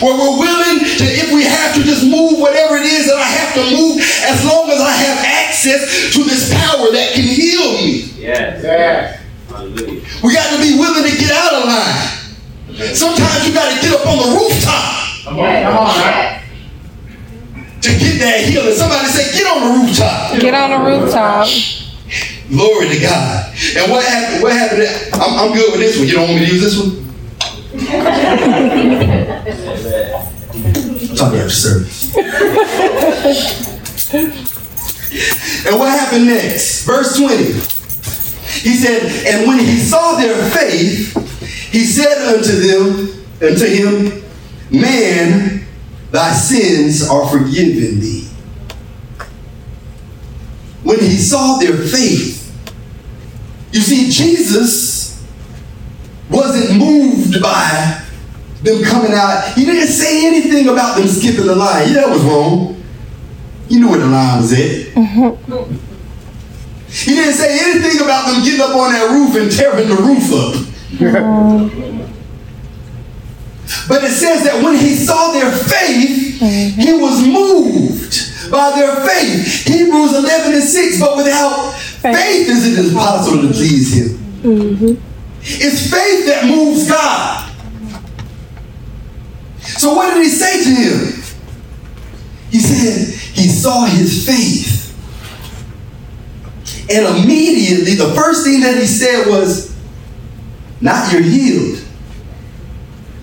Where 0.00 0.16
we're 0.16 0.38
willing 0.38 0.80
to, 0.80 1.04
if 1.04 1.32
we 1.32 1.44
have 1.44 1.74
to, 1.76 1.82
just 1.84 2.02
move 2.02 2.40
whatever 2.40 2.76
it 2.76 2.86
is 2.86 3.06
that 3.06 3.18
I 3.18 3.28
have 3.28 3.54
to 3.54 3.76
move, 3.76 4.00
as 4.24 4.44
long 4.44 4.70
as 4.70 4.80
I 4.80 4.90
have 4.90 5.18
access 5.20 6.14
to 6.14 6.24
this 6.24 6.48
power 6.48 6.90
that 6.90 7.12
can 7.12 7.22
heal 7.24 7.72
me. 7.76 8.08
Yes. 8.16 8.64
Yeah. 8.64 9.20
Hallelujah. 9.48 10.00
We 10.24 10.32
got 10.32 10.56
to 10.56 10.62
be 10.62 10.78
willing 10.78 11.04
to 11.04 11.14
get 11.18 11.30
out 11.30 11.52
of 11.52 11.64
line. 11.68 12.94
Sometimes 12.94 13.46
you 13.46 13.52
got 13.52 13.68
to 13.68 13.78
get 13.82 13.92
up 14.00 14.06
on 14.06 14.16
the 14.16 14.38
rooftop 14.40 15.02
Come 15.24 15.38
on, 15.38 15.62
come 15.62 15.76
on, 15.78 15.86
man. 15.98 16.11
To 17.82 17.88
get 17.98 18.18
that 18.20 18.44
healing. 18.48 18.74
Somebody 18.74 19.06
say, 19.08 19.36
get 19.36 19.46
on 19.46 19.60
the 19.62 19.68
rooftop. 19.86 20.40
Get 20.40 20.54
on 20.54 20.70
the 20.70 20.78
rooftop. 20.90 21.48
Glory 22.48 22.88
to 22.88 23.00
God. 23.00 23.54
And 23.76 23.90
what 23.90 24.04
happened? 24.04 24.42
What 24.42 24.52
happened? 24.52 24.88
I'm, 25.14 25.38
I'm 25.38 25.52
good 25.54 25.72
with 25.72 25.80
this 25.80 25.98
one. 25.98 26.06
You 26.06 26.14
don't 26.14 26.28
want 26.28 26.40
me 26.40 26.46
to 26.46 26.52
use 26.52 26.62
this 26.62 26.78
one? 26.78 27.02
I'll 31.10 31.16
talk 31.16 31.32
after 31.34 31.50
service. 31.50 32.14
and 35.66 35.78
what 35.78 35.88
happened 35.98 36.26
next? 36.26 36.84
Verse 36.84 37.16
20. 37.16 37.36
He 38.60 38.74
said, 38.76 39.02
And 39.26 39.48
when 39.48 39.58
he 39.58 39.78
saw 39.78 40.16
their 40.16 40.36
faith, 40.50 41.14
he 41.72 41.84
said 41.84 42.34
unto 42.36 42.52
them, 42.52 43.24
unto 43.40 43.66
him, 43.66 44.22
Man, 44.70 45.61
thy 46.12 46.32
sins 46.32 47.08
are 47.08 47.28
forgiven 47.28 47.98
thee. 48.00 48.28
When 50.84 51.00
he 51.00 51.16
saw 51.16 51.58
their 51.58 51.76
faith, 51.76 52.40
you 53.72 53.80
see, 53.80 54.10
Jesus 54.10 55.26
wasn't 56.30 56.78
moved 56.78 57.42
by 57.42 58.04
them 58.62 58.84
coming 58.84 59.12
out. 59.12 59.54
He 59.54 59.64
didn't 59.64 59.88
say 59.88 60.26
anything 60.26 60.68
about 60.68 60.98
them 60.98 61.08
skipping 61.08 61.46
the 61.46 61.56
line. 61.56 61.88
Yeah, 61.88 62.02
that 62.02 62.10
was 62.10 62.22
wrong. 62.22 62.82
He 63.68 63.78
knew 63.78 63.88
where 63.88 63.98
the 63.98 64.06
line 64.06 64.40
was 64.42 64.52
at. 64.52 64.94
Mm-hmm. 64.94 65.74
He 66.88 67.14
didn't 67.14 67.34
say 67.34 67.58
anything 67.58 68.02
about 68.04 68.26
them 68.30 68.44
getting 68.44 68.60
up 68.60 68.76
on 68.76 68.92
that 68.92 69.10
roof 69.10 69.34
and 69.36 69.50
tearing 69.50 69.88
the 69.88 69.96
roof 69.96 70.30
up. 70.32 70.54
Mm-hmm. 70.98 72.21
But 73.88 74.04
it 74.04 74.10
says 74.10 74.44
that 74.44 74.62
when 74.62 74.76
he 74.76 74.94
saw 74.94 75.32
their 75.32 75.50
faith, 75.50 76.40
he 76.40 76.92
was 76.92 77.22
moved 77.26 78.50
by 78.50 78.70
their 78.76 78.96
faith. 79.06 79.66
Hebrews 79.66 80.14
11 80.14 80.54
and 80.54 80.62
6, 80.62 81.00
but 81.00 81.16
without 81.16 81.72
faith 81.74 82.48
is 82.48 82.78
it 82.78 82.86
impossible 82.86 83.48
to 83.48 83.54
please 83.54 83.94
him. 83.94 84.18
Mm-hmm. 84.42 85.08
It's 85.42 85.90
faith 85.90 86.26
that 86.26 86.44
moves 86.46 86.88
God. 86.88 87.48
So 89.62 89.94
what 89.94 90.14
did 90.14 90.22
he 90.22 90.28
say 90.28 90.62
to 90.62 90.70
him? 90.70 91.22
He 92.50 92.60
said 92.60 93.18
he 93.34 93.48
saw 93.48 93.86
his 93.86 94.26
faith. 94.26 94.80
And 96.90 97.24
immediately, 97.24 97.94
the 97.94 98.12
first 98.14 98.44
thing 98.44 98.60
that 98.60 98.76
he 98.76 98.86
said 98.86 99.26
was, 99.26 99.74
Not 100.80 101.12
you're 101.12 101.22
healed. 101.22 101.78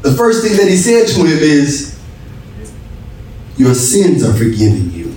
The 0.01 0.13
first 0.13 0.43
thing 0.43 0.57
that 0.57 0.67
he 0.67 0.77
said 0.77 1.07
to 1.07 1.25
him 1.25 1.37
is, 1.39 1.99
Your 3.57 3.73
sins 3.73 4.23
are 4.23 4.33
forgiven 4.33 4.91
you. 4.91 5.15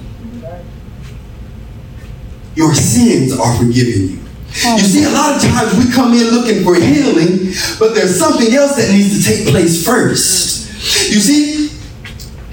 Your 2.54 2.74
sins 2.74 3.38
are 3.38 3.56
forgiven 3.56 4.08
you. 4.08 4.18
You 4.54 4.78
see, 4.80 5.04
a 5.04 5.10
lot 5.10 5.36
of 5.36 5.42
times 5.42 5.74
we 5.78 5.90
come 5.92 6.12
in 6.12 6.28
looking 6.28 6.62
for 6.62 6.74
healing, 6.74 7.54
but 7.78 7.94
there's 7.94 8.18
something 8.18 8.52
else 8.52 8.76
that 8.76 8.90
needs 8.92 9.24
to 9.24 9.36
take 9.36 9.48
place 9.48 9.84
first. 9.84 11.10
You 11.10 11.20
see, 11.20 11.68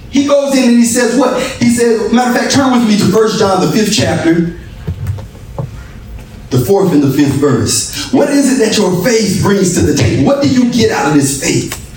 he 0.10 0.26
goes 0.26 0.56
in 0.56 0.70
and 0.70 0.78
he 0.78 0.86
says 0.86 1.18
what? 1.18 1.42
He 1.60 1.70
said, 1.70 2.12
matter 2.14 2.32
of 2.32 2.38
fact, 2.38 2.54
turn 2.54 2.72
with 2.72 2.88
me 2.88 2.98
to 2.98 3.14
1 3.14 3.38
John, 3.38 3.62
the 3.66 3.72
fifth 3.72 3.94
chapter, 3.94 4.58
the 6.52 6.66
fourth 6.66 6.94
and 6.94 7.04
the 7.04 7.12
fifth 7.12 7.36
verse. 7.36 8.14
What 8.14 8.30
is 8.30 8.54
it 8.54 8.66
that 8.66 8.78
your 8.78 9.04
faith 9.04 9.42
brings 9.44 9.76
to 9.76 9.82
the 9.82 9.96
table? 9.96 10.26
What 10.26 10.42
do 10.42 10.50
you 10.50 10.72
get 10.72 10.92
out 10.92 11.10
of 11.10 11.16
this 11.16 11.44
faith? 11.44 11.89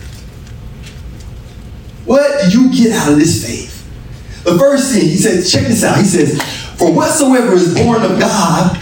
What 2.13 2.43
do 2.43 2.51
you 2.51 2.71
get 2.71 2.93
out 2.93 3.11
of 3.11 3.19
this 3.19 3.43
faith? 3.43 4.45
The 4.45 4.59
first 4.59 4.93
thing, 4.93 5.09
he 5.09 5.17
says, 5.17 5.51
check 5.51 5.67
this 5.67 5.83
out. 5.83 5.97
He 5.97 6.05
says, 6.05 6.43
For 6.77 6.93
whatsoever 6.93 7.55
is 7.55 7.75
born 7.75 8.03
of 8.03 8.21
God 8.21 8.79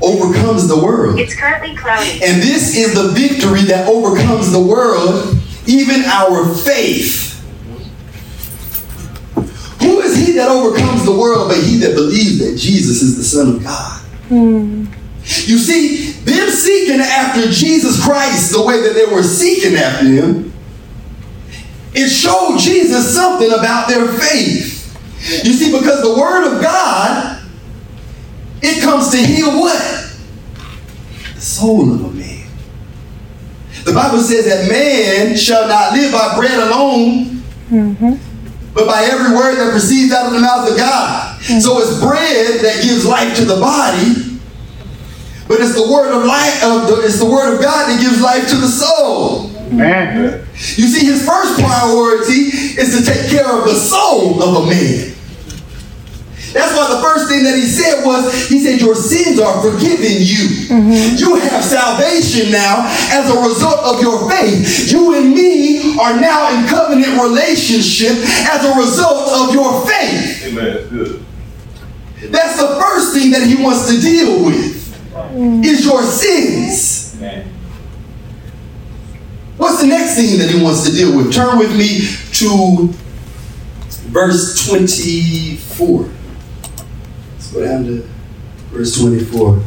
overcomes 0.00 0.66
the 0.66 0.82
world. 0.82 1.18
It's 1.18 1.34
currently 1.34 1.76
cloudy. 1.76 2.12
And 2.24 2.40
this 2.40 2.74
is 2.74 2.94
the 2.94 3.08
victory 3.08 3.64
that 3.64 3.86
overcomes 3.86 4.50
the 4.50 4.62
world, 4.62 5.36
even 5.66 6.04
our 6.06 6.54
faith. 6.54 7.38
Who 9.82 10.00
is 10.00 10.16
he 10.16 10.32
that 10.36 10.48
overcomes 10.48 11.04
the 11.04 11.12
world 11.12 11.48
but 11.50 11.58
he 11.62 11.76
that 11.80 11.94
believes 11.94 12.38
that 12.38 12.56
Jesus 12.56 13.02
is 13.02 13.18
the 13.18 13.24
Son 13.24 13.56
of 13.56 13.62
God? 13.62 14.00
Hmm. 14.28 14.86
You 15.22 15.58
see, 15.58 16.12
them 16.12 16.48
seeking 16.48 17.00
after 17.00 17.50
Jesus 17.50 18.02
Christ 18.02 18.52
the 18.52 18.64
way 18.64 18.80
that 18.80 18.94
they 18.94 19.14
were 19.14 19.22
seeking 19.22 19.76
after 19.76 20.06
him, 20.06 20.49
it 21.94 22.08
showed 22.08 22.58
Jesus 22.58 23.14
something 23.14 23.50
about 23.52 23.88
their 23.88 24.06
faith. 24.06 24.78
You 25.44 25.52
see, 25.52 25.72
because 25.72 26.02
the 26.02 26.18
Word 26.18 26.54
of 26.54 26.62
God, 26.62 27.42
it 28.62 28.82
comes 28.82 29.10
to 29.10 29.16
heal 29.16 29.58
what? 29.60 30.16
The 31.34 31.40
soul 31.40 31.92
of 31.94 32.04
a 32.04 32.10
man. 32.10 32.46
The 33.84 33.92
Bible 33.92 34.18
says 34.18 34.44
that 34.46 34.68
man 34.70 35.36
shall 35.36 35.66
not 35.66 35.92
live 35.92 36.12
by 36.12 36.36
bread 36.36 36.58
alone, 36.68 37.42
mm-hmm. 37.70 38.72
but 38.74 38.86
by 38.86 39.02
every 39.04 39.34
word 39.34 39.56
that 39.56 39.70
proceeds 39.70 40.12
out 40.12 40.26
of 40.26 40.32
the 40.32 40.40
mouth 40.40 40.70
of 40.70 40.76
God. 40.76 41.40
Mm. 41.42 41.60
So 41.60 41.78
it's 41.80 41.98
bread 41.98 42.60
that 42.60 42.82
gives 42.82 43.06
life 43.06 43.34
to 43.36 43.44
the 43.44 43.56
body, 43.56 44.38
but 45.48 45.60
it's 45.60 45.74
the 45.74 45.90
word 45.90 46.12
of 46.12 46.24
life. 46.24 46.62
Of 46.62 46.88
the, 46.88 47.02
it's 47.04 47.18
the 47.18 47.28
word 47.28 47.54
of 47.54 47.62
God 47.62 47.88
that 47.88 48.00
gives 48.00 48.20
life 48.20 48.48
to 48.50 48.56
the 48.56 48.68
soul. 48.68 49.59
Man. 49.70 50.46
You 50.54 50.86
see, 50.86 51.06
his 51.06 51.24
first 51.26 51.60
priority 51.60 52.50
is 52.80 52.98
to 52.98 53.04
take 53.04 53.30
care 53.30 53.46
of 53.46 53.64
the 53.64 53.74
soul 53.74 54.42
of 54.42 54.64
a 54.64 54.66
man. 54.66 55.14
That's 56.52 56.74
why 56.74 56.90
the 56.90 57.00
first 57.00 57.28
thing 57.28 57.44
that 57.44 57.54
he 57.54 57.62
said 57.62 58.04
was, 58.04 58.48
he 58.48 58.58
said, 58.58 58.80
Your 58.80 58.96
sins 58.96 59.38
are 59.38 59.62
forgiven 59.62 60.18
you. 60.18 60.66
Mm-hmm. 60.66 61.16
You 61.16 61.36
have 61.36 61.62
salvation 61.62 62.50
now 62.50 62.90
as 63.14 63.30
a 63.30 63.38
result 63.38 63.78
of 63.86 64.02
your 64.02 64.28
faith. 64.28 64.90
You 64.90 65.14
and 65.14 65.32
me 65.32 65.96
are 66.00 66.18
now 66.18 66.50
in 66.50 66.66
covenant 66.68 67.22
relationship 67.22 68.18
as 68.50 68.64
a 68.64 68.74
result 68.74 69.28
of 69.30 69.54
your 69.54 69.86
faith. 69.86 70.46
Amen. 70.46 70.88
Good. 70.88 71.24
That's 72.32 72.60
the 72.60 72.80
first 72.80 73.14
thing 73.14 73.30
that 73.30 73.46
he 73.46 73.62
wants 73.62 73.88
to 73.88 74.00
deal 74.00 74.44
with 74.44 75.12
mm. 75.12 75.64
is 75.64 75.84
your 75.84 76.02
sins. 76.02 77.16
What's 79.60 79.82
the 79.82 79.88
next 79.88 80.14
thing 80.14 80.38
that 80.38 80.50
he 80.50 80.62
wants 80.62 80.88
to 80.88 80.90
deal 80.96 81.14
with? 81.14 81.34
Turn 81.34 81.58
with 81.58 81.76
me 81.76 82.00
to 82.38 82.88
verse 84.08 84.66
24. 84.66 86.08
Let's 87.34 87.52
go 87.52 87.62
down 87.62 87.84
to 87.84 88.08
verse 88.70 88.98
24. 88.98 89.62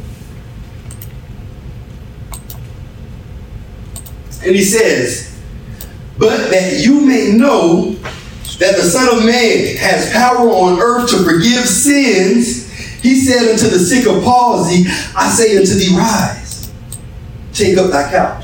And 4.43 4.55
he 4.55 4.63
says, 4.63 5.39
But 6.17 6.49
that 6.49 6.83
you 6.83 6.99
may 6.99 7.31
know 7.31 7.91
that 8.57 8.75
the 8.75 8.81
Son 8.81 9.15
of 9.15 9.23
Man 9.23 9.77
has 9.77 10.11
power 10.11 10.49
on 10.49 10.79
earth 10.79 11.11
to 11.11 11.17
forgive 11.23 11.67
sins, 11.67 12.67
he 13.03 13.19
said 13.19 13.51
unto 13.51 13.67
the 13.67 13.77
sick 13.77 14.07
of 14.07 14.23
palsy, 14.23 14.85
I 15.15 15.29
say 15.29 15.55
unto 15.55 15.75
thee, 15.75 15.95
rise, 15.95 16.71
take 17.53 17.77
up 17.77 17.91
thy 17.91 18.09
couch, 18.09 18.42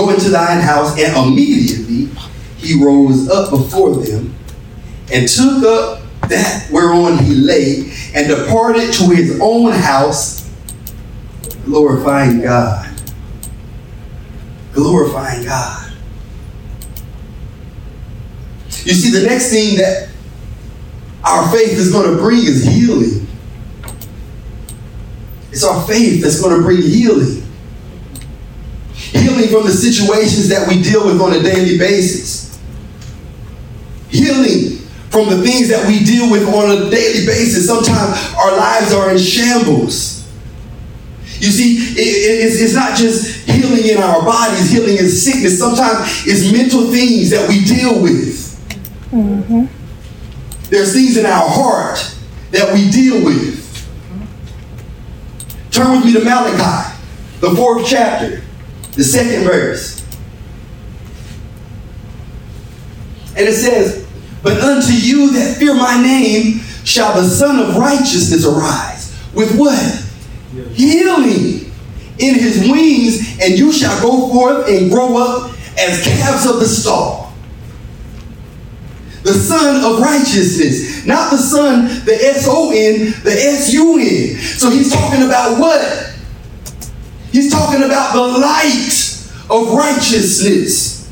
go 0.00 0.10
into 0.10 0.30
thine 0.30 0.60
house, 0.60 0.98
and 0.98 1.16
immediately 1.16 2.08
he 2.56 2.82
rose 2.82 3.28
up 3.28 3.50
before 3.50 3.94
them 3.96 4.34
and 5.12 5.28
took 5.28 5.62
up 5.64 6.02
that 6.28 6.68
whereon 6.70 7.18
he 7.18 7.34
lay 7.34 7.92
and 8.14 8.28
departed 8.28 8.92
to 8.94 9.04
his 9.10 9.38
own 9.42 9.72
house, 9.72 10.50
glorifying 11.64 12.40
God. 12.40 12.86
Glorifying 14.72 15.44
God. 15.44 15.92
You 18.84 18.94
see, 18.94 19.10
the 19.10 19.26
next 19.26 19.50
thing 19.50 19.76
that 19.78 20.08
our 21.24 21.50
faith 21.50 21.72
is 21.72 21.92
going 21.92 22.14
to 22.14 22.22
bring 22.22 22.38
is 22.38 22.64
healing. 22.64 23.26
It's 25.50 25.64
our 25.64 25.86
faith 25.86 26.22
that's 26.22 26.40
going 26.40 26.56
to 26.56 26.62
bring 26.62 26.80
healing. 26.80 27.39
Healing 29.12 29.48
from 29.48 29.64
the 29.66 29.72
situations 29.72 30.48
that 30.48 30.68
we 30.68 30.82
deal 30.82 31.04
with 31.06 31.20
on 31.20 31.32
a 31.32 31.42
daily 31.42 31.76
basis. 31.78 32.58
Healing 34.08 34.78
from 35.10 35.28
the 35.28 35.42
things 35.42 35.68
that 35.68 35.86
we 35.86 36.04
deal 36.04 36.30
with 36.30 36.46
on 36.48 36.70
a 36.70 36.90
daily 36.90 37.26
basis. 37.26 37.66
Sometimes 37.66 38.34
our 38.36 38.56
lives 38.56 38.92
are 38.92 39.10
in 39.10 39.18
shambles. 39.18 40.24
You 41.40 41.50
see, 41.50 41.76
it- 41.76 41.98
it- 41.98 42.46
it's, 42.46 42.60
it's 42.60 42.74
not 42.74 42.96
just 42.96 43.26
healing 43.48 43.86
in 43.86 43.98
our 43.98 44.22
bodies, 44.22 44.70
healing 44.70 44.98
in 44.98 45.08
sickness. 45.08 45.58
Sometimes 45.58 46.24
it's 46.26 46.52
mental 46.52 46.90
things 46.90 47.30
that 47.30 47.48
we 47.48 47.64
deal 47.64 48.00
with. 48.02 48.38
Mm-hmm. 49.10 49.64
There's 50.70 50.92
things 50.92 51.16
in 51.16 51.26
our 51.26 51.48
heart 51.48 52.14
that 52.52 52.72
we 52.74 52.90
deal 52.90 53.24
with. 53.24 53.58
Turn 55.72 55.92
with 55.96 56.04
me 56.04 56.12
to 56.12 56.20
Malachi, 56.24 56.96
the 57.40 57.50
fourth 57.56 57.86
chapter, 57.88 58.39
the 59.00 59.04
second 59.04 59.44
verse. 59.44 60.04
And 63.34 63.48
it 63.48 63.54
says, 63.54 64.06
But 64.42 64.60
unto 64.60 64.92
you 64.92 65.32
that 65.32 65.56
fear 65.56 65.74
my 65.74 66.02
name 66.02 66.58
shall 66.84 67.14
the 67.14 67.26
Sun 67.26 67.60
of 67.60 67.76
Righteousness 67.76 68.44
arise. 68.44 69.18
With 69.32 69.56
what? 69.56 70.06
healing 70.74 71.72
in 72.18 72.34
his 72.34 72.68
wings, 72.68 73.40
and 73.40 73.58
you 73.58 73.72
shall 73.72 73.98
go 74.02 74.28
forth 74.28 74.68
and 74.68 74.90
grow 74.90 75.16
up 75.16 75.52
as 75.78 76.04
calves 76.04 76.44
of 76.44 76.60
the 76.60 76.66
stall. 76.66 77.32
The 79.22 79.32
sun 79.32 79.82
of 79.82 80.00
righteousness, 80.00 81.06
not 81.06 81.30
the 81.30 81.38
son, 81.38 81.86
the 82.04 82.14
S 82.14 82.46
O 82.50 82.70
N, 82.70 83.14
the 83.22 83.32
S 83.32 83.72
U 83.72 83.98
N. 83.98 84.36
So 84.36 84.68
he's 84.68 84.92
talking 84.92 85.22
about 85.22 85.58
what? 85.58 86.09
He's 87.32 87.50
talking 87.50 87.82
about 87.82 88.14
the 88.14 88.22
light 88.22 88.90
of 89.48 89.72
righteousness. 89.72 91.08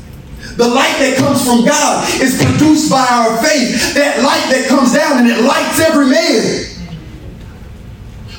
The 0.57 0.67
light 0.67 0.97
that 0.99 1.17
comes 1.17 1.45
from 1.45 1.65
God 1.65 2.21
is 2.21 2.43
produced 2.43 2.91
by 2.91 3.07
our 3.09 3.41
faith. 3.41 3.93
That 3.95 4.21
light 4.21 4.51
that 4.51 4.67
comes 4.67 4.93
down 4.93 5.19
and 5.19 5.29
it 5.29 5.41
lights 5.41 5.79
every 5.79 6.07
man. 6.07 6.65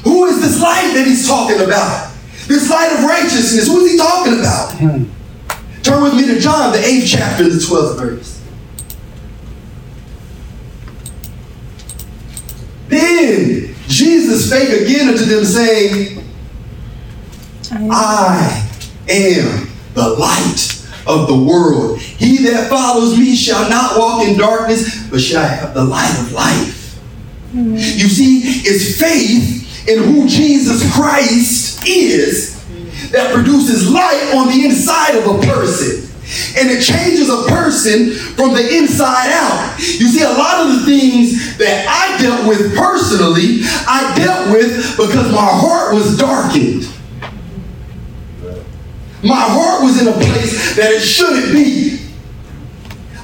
Who 0.05 0.27
is 0.27 0.41
this 0.41 0.61
light 0.61 0.93
that 0.95 1.07
he's 1.07 1.27
talking 1.27 1.61
about? 1.61 2.13
This 2.47 2.69
light 2.69 2.93
of 2.93 3.05
righteousness. 3.05 3.67
Who 3.69 3.85
is 3.85 3.93
he 3.93 3.99
talking 3.99 4.39
about? 4.39 4.77
Turn 5.83 6.03
with 6.03 6.15
me 6.15 6.27
to 6.27 6.39
John, 6.39 6.73
the 6.73 6.79
8th 6.79 7.07
chapter, 7.07 7.45
the 7.45 7.59
12th 7.59 7.99
verse. 7.99 8.43
Then 12.89 13.75
Jesus 13.87 14.49
spake 14.49 14.83
again 14.83 15.09
unto 15.09 15.25
them, 15.25 15.45
saying, 15.45 16.20
I 17.73 18.69
am 19.09 19.69
the 19.95 20.09
light 20.09 20.87
of 21.07 21.29
the 21.29 21.37
world. 21.37 21.99
He 22.01 22.39
that 22.49 22.69
follows 22.69 23.19
me 23.19 23.35
shall 23.35 23.69
not 23.71 23.99
walk 23.99 24.27
in 24.27 24.37
darkness, 24.39 25.09
but 25.09 25.21
shall 25.21 25.47
have 25.47 25.75
the 25.75 25.85
light 25.85 26.19
of 26.21 26.33
life. 26.33 26.99
You 27.53 28.09
see, 28.09 28.41
it's 28.65 29.01
faith 29.01 29.89
in 29.89 30.03
who 30.03 30.29
Jesus 30.29 30.93
Christ 30.95 31.87
is 31.87 32.57
that 33.11 33.33
produces 33.35 33.91
light 33.91 34.35
on 34.37 34.49
the 34.49 34.65
inside 34.65 35.17
of 35.17 35.27
a 35.27 35.39
person. 35.47 36.07
And 36.57 36.71
it 36.71 36.81
changes 36.83 37.29
a 37.29 37.43
person 37.49 38.13
from 38.37 38.55
the 38.55 38.77
inside 38.77 39.33
out. 39.33 39.79
You 39.79 40.07
see, 40.07 40.23
a 40.23 40.29
lot 40.29 40.65
of 40.65 40.79
the 40.79 40.87
things 40.87 41.57
that 41.59 41.87
I 41.89 42.23
dealt 42.23 42.47
with 42.47 42.77
personally, 42.77 43.63
I 43.87 44.15
dealt 44.17 44.53
with 44.53 44.97
because 44.97 45.33
my 45.33 45.49
heart 45.49 45.95
was 45.95 46.17
darkened. 46.17 46.87
My 49.23 49.37
heart 49.37 49.83
was 49.83 50.01
in 50.01 50.09
a 50.09 50.13
place 50.13 50.77
that 50.77 50.91
it 50.93 51.01
shouldn't 51.01 51.53
be. 51.53 51.99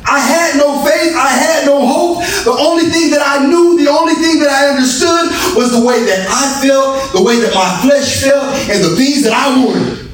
I 0.09 0.21
had 0.21 0.57
no 0.57 0.85
faith. 0.85 1.17
I 1.17 1.29
had 1.29 1.67
no 1.67 1.85
hope. 1.85 2.19
The 2.45 2.53
only 2.53 2.85
thing 2.85 3.11
that 3.11 3.23
I 3.25 3.47
knew, 3.47 3.77
the 3.77 3.91
only 3.91 4.15
thing 4.15 4.39
that 4.41 4.49
I 4.49 4.69
understood 4.69 5.57
was 5.57 5.73
the 5.73 5.85
way 5.85 6.05
that 6.05 6.29
I 6.31 6.63
felt, 6.63 7.13
the 7.13 7.23
way 7.23 7.41
that 7.41 7.55
my 7.55 7.81
flesh 7.83 8.23
felt, 8.23 8.55
and 8.71 8.85
the 8.85 8.95
things 8.95 9.25
that 9.25 9.33
I 9.33 9.65
wanted. 9.65 10.07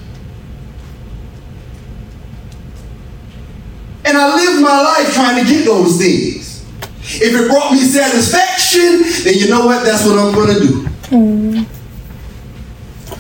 And 4.05 4.17
I 4.17 4.35
lived 4.35 4.63
my 4.63 4.81
life 4.83 5.13
trying 5.15 5.45
to 5.45 5.51
get 5.51 5.65
those 5.65 5.99
things. 5.99 6.65
If 7.03 7.35
it 7.35 7.49
brought 7.49 7.73
me 7.73 7.79
satisfaction, 7.79 9.03
then 9.25 9.35
you 9.35 9.49
know 9.49 9.67
what? 9.67 9.85
That's 9.85 10.07
what 10.07 10.19
I'm 10.19 10.35
going 10.35 10.55
to 10.55 10.61
do. 10.61 10.89
Mm. 11.11 11.67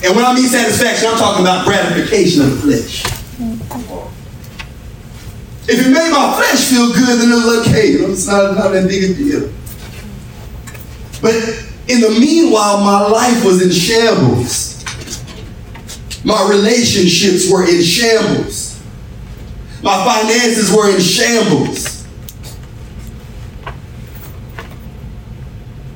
And 0.05 0.17
when 0.17 0.25
I 0.25 0.35
mean 0.35 0.49
satisfaction, 0.49 1.09
I'm 1.09 1.19
talking 1.19 1.45
about 1.45 1.65
gratification 1.65 2.43
of 2.43 2.51
the 2.51 2.57
flesh. 2.57 3.05
If 5.69 5.87
it 5.87 5.91
made 5.91 6.11
my 6.11 6.35
flesh 6.35 6.71
feel 6.71 6.93
good, 6.93 7.21
then 7.21 7.31
it 7.31 7.35
was 7.35 7.69
okay. 7.69 7.89
It's 7.91 8.27
not, 8.27 8.57
not 8.57 8.73
that 8.73 8.89
big 8.89 9.11
a 9.11 9.15
deal. 9.15 9.53
But 11.21 11.35
in 11.87 12.01
the 12.01 12.11
meanwhile, 12.19 12.83
my 12.83 13.07
life 13.07 13.45
was 13.45 13.63
in 13.63 13.71
shambles. 13.71 14.85
My 16.25 16.49
relationships 16.49 17.51
were 17.51 17.69
in 17.69 17.81
shambles. 17.83 18.83
My 19.83 20.05
finances 20.05 20.73
were 20.73 20.93
in 20.93 21.01
shambles. 21.01 22.07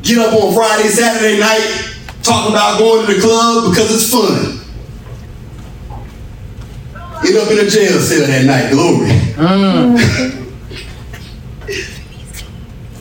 Get 0.02 0.18
up 0.18 0.32
on 0.40 0.54
Friday, 0.54 0.88
Saturday 0.88 1.40
night, 1.40 1.95
talking 2.26 2.52
about 2.52 2.78
going 2.78 3.06
to 3.06 3.14
the 3.14 3.20
club 3.20 3.70
because 3.70 3.94
it's 3.94 4.10
fun. 4.10 4.56
End 7.24 7.36
up 7.36 7.50
in 7.50 7.58
a 7.58 7.70
jail 7.70 8.00
cell 8.00 8.26
that 8.26 8.44
night. 8.44 8.70
Glory. 8.70 9.08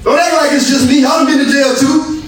Don't 0.03 0.19
act 0.19 0.33
like 0.33 0.51
it's 0.53 0.69
just 0.69 0.87
me. 0.87 1.03
I've 1.03 1.25
been 1.27 1.39
to 1.39 1.51
jail 1.51 1.75
too. 1.75 2.21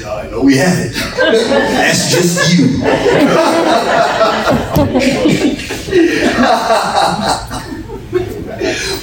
Y'all 0.00 0.30
know 0.30 0.42
we 0.42 0.56
have 0.56 0.78
it. 0.78 0.92
That's 0.92 2.10
just 2.10 2.56
you. 2.56 2.80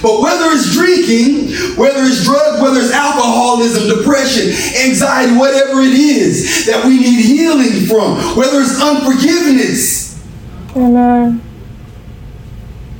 But 0.01 0.21
whether 0.21 0.45
it's 0.51 0.73
drinking, 0.73 1.53
whether 1.77 2.01
it's 2.03 2.23
drugs, 2.23 2.61
whether 2.61 2.79
it's 2.79 2.91
alcoholism, 2.91 3.97
depression, 3.97 4.49
anxiety, 4.83 5.35
whatever 5.37 5.81
it 5.81 5.93
is 5.93 6.65
that 6.65 6.83
we 6.85 6.99
need 6.99 7.23
healing 7.23 7.85
from, 7.85 8.17
whether 8.35 8.61
it's 8.61 8.81
unforgiveness, 8.81 10.19
Amen. 10.75 11.41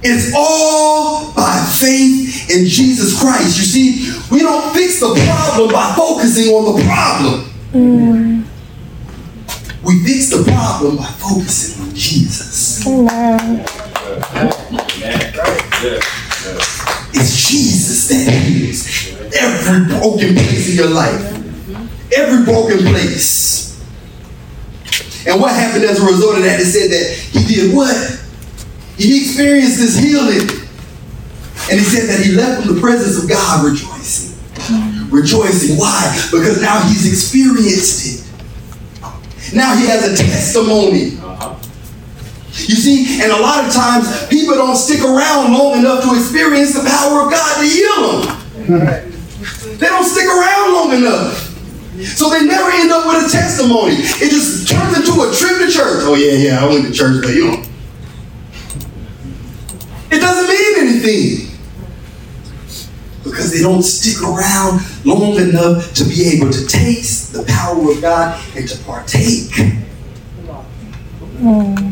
it's 0.03 0.33
all 0.35 1.33
by 1.33 1.65
faith 1.79 2.49
in 2.51 2.65
Jesus 2.67 3.19
Christ. 3.19 3.57
You 3.57 3.65
see, 3.65 4.13
we 4.29 4.39
don't 4.39 4.73
fix 4.73 4.99
the 4.99 5.13
problem 5.25 5.71
by 5.71 5.93
focusing 5.95 6.53
on 6.53 6.75
the 6.75 6.83
problem. 6.83 7.47
We 9.83 10.03
fix 10.03 10.29
the 10.29 10.43
problem 10.43 10.97
by 10.97 11.05
focusing 11.05 11.81
on 11.81 11.95
Jesus. 11.95 12.85
Amen. 12.85 13.65
It's 17.13 17.49
Jesus 17.49 18.07
that 18.09 18.31
heals 18.31 19.11
every 19.35 19.85
broken 19.85 20.33
place 20.35 20.69
in 20.71 20.75
your 20.75 20.89
life. 20.89 21.21
Every 22.15 22.43
broken 22.43 22.79
place. 22.79 23.61
And 25.27 25.39
what 25.39 25.53
happened 25.53 25.85
as 25.85 26.01
a 26.01 26.05
result 26.05 26.37
of 26.37 26.43
that? 26.43 26.59
It 26.59 26.65
said 26.65 26.89
that 26.91 27.17
he 27.31 27.55
did 27.55 27.75
what? 27.75 27.95
He 28.97 29.21
experienced 29.21 29.77
this 29.77 29.97
healing. 29.97 30.49
And 31.69 31.79
he 31.79 31.85
said 31.85 32.09
that 32.09 32.25
he 32.25 32.33
left 32.33 32.63
from 32.63 32.75
the 32.75 32.81
presence 32.81 33.23
of 33.23 33.29
God 33.29 33.63
rejoicing. 33.63 34.37
Rejoicing. 35.09 35.77
Why? 35.77 36.27
Because 36.31 36.61
now 36.61 36.81
he's 36.87 37.07
experienced 37.07 38.05
it. 38.05 39.53
Now 39.53 39.75
he 39.75 39.85
has 39.87 40.03
a 40.11 40.23
testimony. 40.23 41.17
You 42.67 42.75
see, 42.75 43.21
and 43.21 43.31
a 43.31 43.39
lot 43.41 43.65
of 43.65 43.73
times 43.73 44.27
people 44.27 44.55
don't 44.55 44.75
stick 44.75 45.01
around 45.03 45.53
long 45.53 45.79
enough 45.79 46.03
to 46.03 46.15
experience 46.15 46.73
the 46.73 46.87
power 46.87 47.25
of 47.25 47.31
God 47.31 47.61
to 47.61 47.65
heal 47.65 48.21
them. 48.21 49.11
They 49.77 49.87
don't 49.87 50.05
stick 50.05 50.25
around 50.25 50.73
long 50.73 50.93
enough. 50.93 51.51
So 52.05 52.29
they 52.29 52.45
never 52.45 52.69
end 52.71 52.91
up 52.91 53.05
with 53.07 53.27
a 53.27 53.29
testimony. 53.29 53.95
It 53.95 54.29
just 54.29 54.67
turns 54.67 54.97
into 54.97 55.21
a 55.21 55.33
trip 55.33 55.59
to 55.59 55.71
church. 55.71 56.03
Oh, 56.05 56.15
yeah, 56.15 56.33
yeah, 56.33 56.63
I 56.63 56.67
went 56.67 56.85
to 56.85 56.91
church, 56.91 57.23
but 57.23 57.33
you 57.33 57.47
know. 57.47 57.63
It 60.11 60.19
doesn't 60.19 60.47
mean 60.47 60.89
anything. 60.89 61.47
Because 63.23 63.51
they 63.51 63.61
don't 63.61 63.83
stick 63.83 64.21
around 64.23 64.81
long 65.05 65.35
enough 65.35 65.93
to 65.93 66.03
be 66.05 66.27
able 66.35 66.51
to 66.51 66.65
taste 66.67 67.33
the 67.33 67.43
power 67.43 67.91
of 67.91 68.01
God 68.01 68.43
and 68.55 68.67
to 68.67 68.77
partake 68.83 69.53
hmm. 71.37 71.90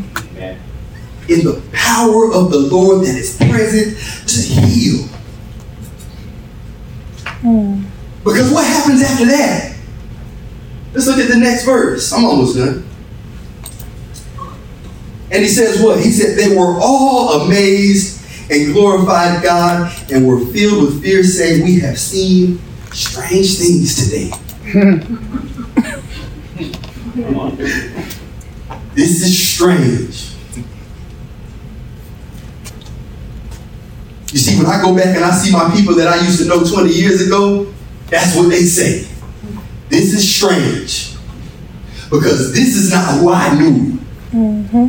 In 1.30 1.44
the 1.44 1.62
power 1.72 2.32
of 2.32 2.50
the 2.50 2.58
Lord 2.58 3.06
that 3.06 3.14
is 3.14 3.36
present 3.36 3.96
to 4.28 4.60
heal. 4.60 5.06
Because 8.24 8.52
what 8.52 8.66
happens 8.66 9.02
after 9.02 9.26
that? 9.26 9.76
Let's 10.92 11.06
look 11.06 11.18
at 11.18 11.28
the 11.28 11.38
next 11.38 11.64
verse. 11.64 12.12
I'm 12.12 12.24
almost 12.24 12.56
done. 12.56 12.86
And 15.32 15.42
he 15.42 15.48
says 15.48 15.80
what? 15.80 16.00
He 16.00 16.10
said, 16.10 16.36
They 16.36 16.56
were 16.56 16.78
all 16.80 17.42
amazed 17.42 18.18
and 18.50 18.72
glorified 18.72 19.42
God 19.42 19.92
and 20.10 20.26
were 20.26 20.40
filled 20.46 20.84
with 20.84 21.02
fear, 21.02 21.22
saying, 21.22 21.62
We 21.62 21.78
have 21.80 21.98
seen 21.98 22.60
strange 22.92 23.58
things 23.58 24.04
today. 24.04 24.30
this 28.94 29.22
is 29.22 29.54
strange. 29.54 30.29
You 34.32 34.38
see, 34.38 34.56
when 34.56 34.66
I 34.66 34.80
go 34.80 34.94
back 34.94 35.16
and 35.16 35.24
I 35.24 35.30
see 35.30 35.50
my 35.52 35.74
people 35.74 35.94
that 35.96 36.06
I 36.06 36.24
used 36.24 36.40
to 36.40 36.46
know 36.46 36.62
20 36.64 36.88
years 36.88 37.26
ago, 37.26 37.72
that's 38.06 38.36
what 38.36 38.48
they 38.48 38.62
say. 38.62 39.08
This 39.88 40.12
is 40.14 40.36
strange. 40.36 41.16
Because 42.10 42.54
this 42.54 42.76
is 42.76 42.92
not 42.92 43.18
who 43.18 43.30
I 43.32 43.54
knew. 43.58 43.98
Mm-hmm. 44.30 44.86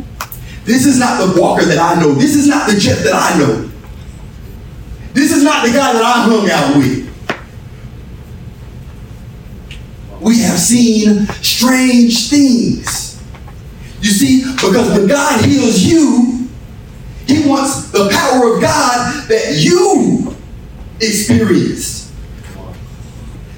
This 0.64 0.86
is 0.86 0.98
not 0.98 1.18
the 1.26 1.40
Walker 1.40 1.64
that 1.64 1.78
I 1.78 2.00
know. 2.00 2.12
This 2.12 2.36
is 2.36 2.46
not 2.46 2.70
the 2.70 2.78
Jeff 2.78 2.98
that 3.02 3.14
I 3.14 3.38
know. 3.38 3.68
This 5.12 5.32
is 5.32 5.42
not 5.42 5.66
the 5.66 5.72
guy 5.72 5.92
that 5.92 6.02
I 6.02 6.22
hung 6.22 6.48
out 6.48 6.76
with. 6.76 7.02
We 10.20 10.38
have 10.42 10.58
seen 10.58 11.26
strange 11.42 12.30
things. 12.30 13.20
You 14.00 14.10
see, 14.10 14.44
because 14.52 14.90
when 14.96 15.08
God 15.08 15.44
heals 15.44 15.82
you, 15.82 16.41
He 17.32 17.48
wants 17.48 17.90
the 17.90 18.10
power 18.10 18.54
of 18.54 18.60
God 18.60 19.28
that 19.28 19.54
you 19.56 20.36
experienced 21.00 22.12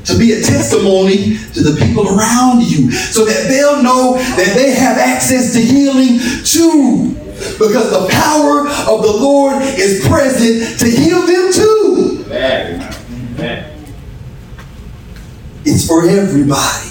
to 0.04 0.16
be 0.16 0.32
a 0.32 0.42
testimony 0.42 1.38
to 1.54 1.62
the 1.62 1.76
people 1.84 2.06
around 2.06 2.62
you 2.62 2.92
so 2.92 3.24
that 3.24 3.48
they'll 3.48 3.82
know 3.82 4.14
that 4.14 4.52
they 4.54 4.74
have 4.74 4.96
access 4.98 5.54
to 5.54 5.60
healing 5.60 6.20
too. 6.44 7.16
Because 7.58 7.90
the 7.90 8.06
power 8.10 8.60
of 8.94 9.02
the 9.02 9.12
Lord 9.12 9.60
is 9.60 10.06
present 10.06 10.78
to 10.78 10.86
heal 10.88 11.26
them 11.26 11.52
too. 11.52 12.24
It's 15.64 15.86
for 15.88 16.08
everybody. 16.08 16.90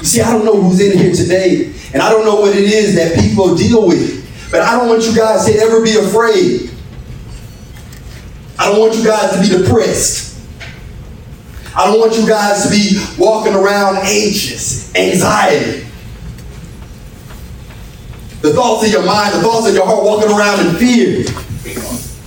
You 0.00 0.04
see, 0.04 0.20
I 0.20 0.32
don't 0.32 0.44
know 0.44 0.60
who's 0.60 0.80
in 0.80 0.98
here 0.98 1.12
today, 1.14 1.72
and 1.92 2.02
I 2.02 2.10
don't 2.10 2.24
know 2.24 2.40
what 2.40 2.56
it 2.56 2.64
is 2.64 2.94
that 2.96 3.18
people 3.20 3.54
deal 3.54 3.86
with, 3.86 4.17
but 4.50 4.62
I 4.62 4.78
don't 4.78 4.88
want 4.88 5.04
you 5.04 5.14
guys 5.14 5.46
to 5.46 5.52
ever 5.58 5.82
be 5.82 5.96
afraid. 5.96 6.70
I 8.58 8.70
don't 8.70 8.80
want 8.80 8.96
you 8.96 9.04
guys 9.04 9.32
to 9.32 9.40
be 9.40 9.62
depressed. 9.62 10.40
I 11.76 11.86
don't 11.86 12.00
want 12.00 12.16
you 12.16 12.26
guys 12.26 12.64
to 12.64 12.70
be 12.70 13.00
walking 13.18 13.54
around 13.54 13.98
anxious, 13.98 14.92
anxiety. 14.96 15.86
The 18.40 18.52
thoughts 18.52 18.86
of 18.86 18.92
your 18.92 19.04
mind, 19.04 19.34
the 19.34 19.42
thoughts 19.42 19.68
of 19.68 19.74
your 19.74 19.86
heart 19.86 20.04
walking 20.04 20.30
around 20.30 20.66
in 20.66 20.74
fear. 20.76 21.24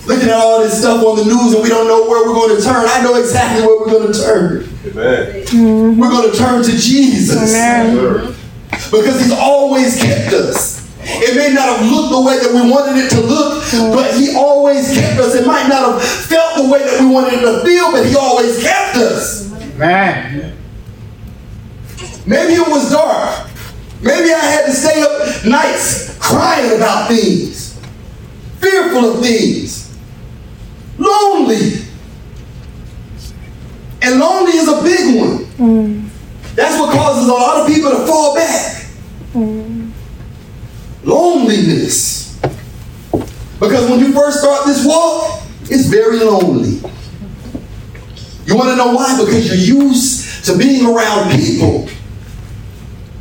Looking 0.08 0.30
at 0.30 0.36
all 0.36 0.62
this 0.62 0.80
stuff 0.80 1.04
on 1.04 1.18
the 1.18 1.26
news 1.26 1.54
and 1.54 1.64
we 1.64 1.70
don't 1.70 1.88
know 1.88 2.10
where 2.10 2.28
we're 2.28 2.34
going 2.34 2.56
to 2.56 2.64
turn. 2.64 2.86
I 2.88 3.02
know 3.02 3.16
exactly 3.16 3.66
where 3.66 3.80
we're 3.80 3.92
going 3.92 4.12
to 4.12 4.20
turn. 4.20 4.64
Amen. 4.86 5.44
Mm-hmm. 5.46 6.00
We're 6.00 6.10
going 6.10 6.32
to 6.32 6.38
turn 6.38 6.64
to 6.64 6.72
Jesus. 6.72 7.54
Amen. 7.54 8.36
Because 8.70 9.22
he's 9.22 9.32
always 9.32 10.02
kept 10.02 10.34
us. 10.34 10.71
It 11.24 11.36
may 11.38 11.54
not 11.54 11.78
have 11.78 11.86
looked 11.86 12.12
the 12.12 12.22
way 12.22 12.40
that 12.40 12.52
we 12.52 12.72
wanted 12.72 12.98
it 12.98 13.10
to 13.12 13.22
look, 13.22 13.64
but 13.94 14.16
he 14.16 14.36
always 14.36 14.92
kept 14.92 15.20
us. 15.20 15.36
It 15.36 15.46
might 15.46 15.68
not 15.68 15.94
have 15.94 16.04
felt 16.04 16.56
the 16.56 16.72
way 16.72 16.80
that 16.80 17.00
we 17.00 17.06
wanted 17.06 17.34
it 17.34 17.42
to 17.42 17.64
feel, 17.64 17.92
but 17.92 18.06
he 18.08 18.16
always 18.16 18.62
kept 18.64 18.98
us. 18.98 19.52
Man. 19.78 20.58
Maybe 22.26 22.54
it 22.54 22.68
was 22.68 22.92
dark. 22.92 23.50
Maybe 24.02 24.34
I 24.34 24.40
had 24.40 24.66
to 24.66 24.72
stay 24.74 25.00
up 25.02 25.46
nights 25.46 26.18
crying 26.18 26.76
about 26.76 27.08
things, 27.08 27.80
fearful 28.60 29.14
of 29.14 29.22
things, 29.22 29.96
lonely. 30.98 31.86
And 34.02 34.20
lonely 34.20 34.58
is 34.58 34.68
a 34.68 34.82
big 34.82 35.22
one. 35.22 35.46
Mm. 35.58 36.10
That's 36.56 36.80
what 36.80 36.92
causes 36.96 37.28
a 37.28 37.32
lot 37.32 37.62
of 37.62 37.68
people 37.68 37.92
to 37.92 38.08
fall 38.08 38.34
back. 38.34 38.88
Mm. 39.34 39.71
Loneliness. 41.04 42.40
Because 43.60 43.90
when 43.90 44.00
you 44.00 44.12
first 44.12 44.40
start 44.40 44.66
this 44.66 44.86
walk, 44.86 45.44
it's 45.64 45.86
very 45.88 46.20
lonely. 46.20 46.82
You 48.46 48.56
want 48.58 48.70
to 48.70 48.76
know 48.76 48.94
why? 48.94 49.18
Because 49.24 49.48
you're 49.48 49.78
used 49.78 50.46
to 50.46 50.58
being 50.58 50.86
around 50.86 51.32
people 51.32 51.88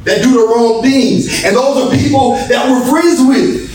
that 0.04 0.22
do 0.22 0.32
the 0.32 0.52
wrong 0.52 0.82
things. 0.82 1.44
And 1.44 1.54
those 1.54 1.76
are 1.76 1.96
people 1.96 2.32
that 2.48 2.68
we're 2.68 2.90
friends 2.90 3.20
with. 3.20 3.70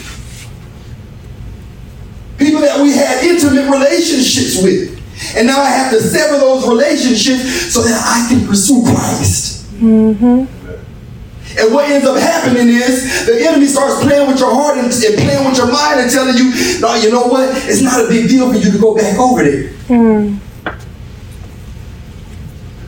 People 2.38 2.62
that 2.62 2.82
we 2.82 2.92
had 2.92 3.24
intimate 3.24 3.70
relationships 3.72 4.62
with. 4.62 4.96
And 5.38 5.48
now 5.48 5.62
I 5.62 5.70
have 5.70 5.92
to 5.92 6.02
sever 6.02 6.38
those 6.40 6.68
relationships 6.68 7.74
so 7.74 7.82
that 7.84 8.02
I 8.04 8.28
can 8.28 8.46
pursue 8.48 8.84
Christ. 8.84 9.66
Mm-hmm. 9.76 10.65
And 11.58 11.74
what 11.74 11.90
ends 11.90 12.06
up 12.06 12.18
happening 12.18 12.68
is 12.68 13.26
the 13.26 13.46
enemy 13.48 13.66
starts 13.68 14.04
playing 14.04 14.28
with 14.28 14.40
your 14.40 14.54
heart 14.54 14.78
and, 14.78 14.88
and 14.92 15.16
playing 15.16 15.46
with 15.48 15.58
your 15.58 15.72
mind 15.72 16.02
and 16.02 16.12
telling 16.12 16.36
you, 16.36 16.52
no, 16.82 16.96
you 16.96 17.12
know 17.12 17.28
what? 17.28 17.50
It's 17.70 17.82
not 17.82 18.04
a 18.04 18.08
big 18.10 18.28
deal 18.28 18.52
for 18.52 18.58
you 18.58 18.72
to 18.72 18.78
go 18.78 18.96
back 18.96 19.18
over 19.18 19.44
there. 19.44 19.70
Hmm. 19.88 20.38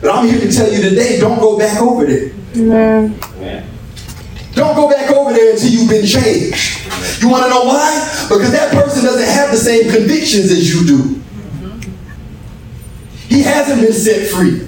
But 0.00 0.14
I'm 0.14 0.28
here 0.28 0.40
to 0.40 0.52
tell 0.52 0.70
you 0.70 0.82
today, 0.82 1.18
don't 1.18 1.40
go 1.40 1.58
back 1.58 1.80
over 1.80 2.04
there. 2.04 2.30
Amen. 2.56 3.18
Don't 4.52 4.74
go 4.74 4.88
back 4.88 5.10
over 5.10 5.32
there 5.32 5.52
until 5.52 5.70
you've 5.70 5.88
been 5.88 6.04
changed. 6.06 6.80
You 7.22 7.28
want 7.28 7.44
to 7.44 7.50
know 7.50 7.64
why? 7.64 8.26
Because 8.28 8.50
that 8.52 8.72
person 8.72 9.04
doesn't 9.04 9.28
have 9.28 9.50
the 9.50 9.56
same 9.56 9.90
convictions 9.90 10.50
as 10.50 10.72
you 10.72 10.86
do. 10.86 10.98
Mm-hmm. 10.98 11.92
He 13.28 13.42
hasn't 13.42 13.80
been 13.80 13.92
set 13.92 14.28
free. 14.28 14.66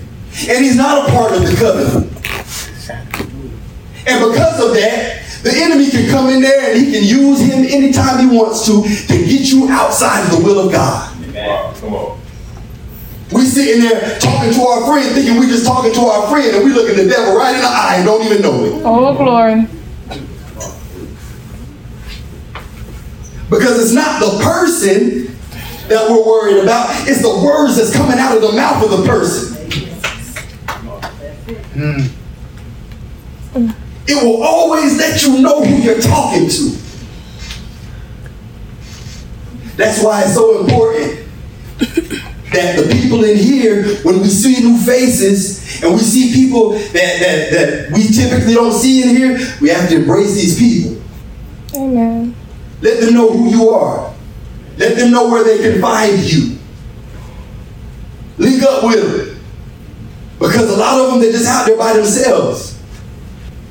And 0.49 0.65
he's 0.65 0.77
not 0.77 1.09
a 1.09 1.13
part 1.13 1.33
of 1.33 1.43
the 1.43 1.55
covenant. 1.57 2.10
And 4.11 4.33
because 4.33 4.59
of 4.65 4.75
that, 4.75 5.23
the 5.43 5.53
enemy 5.55 5.89
can 5.89 6.11
come 6.11 6.29
in 6.29 6.43
there 6.43 6.71
and 6.71 6.85
he 6.85 6.93
can 6.93 7.05
use 7.05 7.41
him 7.41 7.65
anytime 7.65 8.19
he 8.19 8.37
wants 8.37 8.67
to 8.67 8.83
to 8.83 9.17
get 9.25 9.51
you 9.53 9.69
outside 9.69 10.25
of 10.25 10.39
the 10.39 10.45
will 10.45 10.67
of 10.67 10.73
God. 10.73 11.17
Wow, 11.35 11.73
come 11.79 11.95
on. 11.95 12.21
We 13.33 13.45
sitting 13.45 13.83
there 13.83 14.19
talking 14.19 14.53
to 14.53 14.61
our 14.63 14.85
friend, 14.87 15.15
thinking 15.15 15.39
we 15.39 15.47
just 15.47 15.65
talking 15.65 15.95
to 15.95 16.01
our 16.01 16.29
friend, 16.29 16.57
and 16.57 16.65
we 16.65 16.73
looking 16.73 16.97
the 16.97 17.09
devil 17.09 17.37
right 17.37 17.55
in 17.55 17.61
the 17.61 17.69
eye 17.69 17.95
and 17.97 18.05
don't 18.05 18.23
even 18.25 18.43
know 18.43 18.65
it. 18.65 18.83
Oh, 18.85 19.15
glory. 19.17 19.67
Because 23.49 23.83
it's 23.83 23.93
not 23.93 24.21
the 24.21 24.43
person 24.43 25.37
that 25.89 26.09
we're 26.11 26.25
worried 26.25 26.63
about, 26.63 26.89
it's 27.09 27.23
the 27.23 27.43
words 27.45 27.77
that's 27.77 27.95
coming 27.95 28.19
out 28.19 28.37
of 28.37 28.43
the 28.43 28.53
mouth 28.53 28.83
of 28.85 28.91
the 28.91 29.07
person. 29.07 29.57
Mm. 31.75 32.11
It 34.11 34.25
will 34.25 34.43
always 34.43 34.99
let 34.99 35.23
you 35.23 35.41
know 35.41 35.63
who 35.63 35.77
you're 35.77 36.01
talking 36.01 36.49
to. 36.49 36.77
That's 39.77 40.03
why 40.03 40.23
it's 40.25 40.35
so 40.35 40.61
important 40.61 41.29
that 42.53 42.77
the 42.77 42.93
people 42.93 43.23
in 43.23 43.37
here, 43.37 43.85
when 44.03 44.21
we 44.21 44.27
see 44.27 44.61
new 44.65 44.77
faces 44.79 45.81
and 45.81 45.93
we 45.93 46.01
see 46.01 46.33
people 46.35 46.71
that, 46.71 46.93
that, 46.93 47.51
that 47.53 47.93
we 47.93 48.09
typically 48.09 48.55
don't 48.55 48.73
see 48.73 49.05
in 49.05 49.11
here, 49.11 49.39
we 49.61 49.69
have 49.69 49.89
to 49.89 49.97
embrace 50.01 50.35
these 50.35 50.59
people. 50.59 51.01
Amen. 51.77 52.35
Let 52.83 53.01
them 53.01 53.15
know 53.15 53.31
who 53.31 53.49
you 53.49 53.71
are. 53.71 54.13
Let 54.77 54.97
them 54.97 55.13
know 55.13 55.31
where 55.31 55.45
they 55.45 55.59
can 55.59 55.81
find 55.81 56.19
you. 56.19 56.59
Link 58.39 58.61
up 58.65 58.83
with 58.83 59.29
them. 59.29 59.41
Because 60.41 60.69
a 60.69 60.77
lot 60.77 60.99
of 60.99 61.13
them, 61.13 61.21
they're 61.21 61.31
just 61.31 61.47
out 61.47 61.67
there 61.67 61.77
by 61.77 61.93
themselves. 61.93 62.80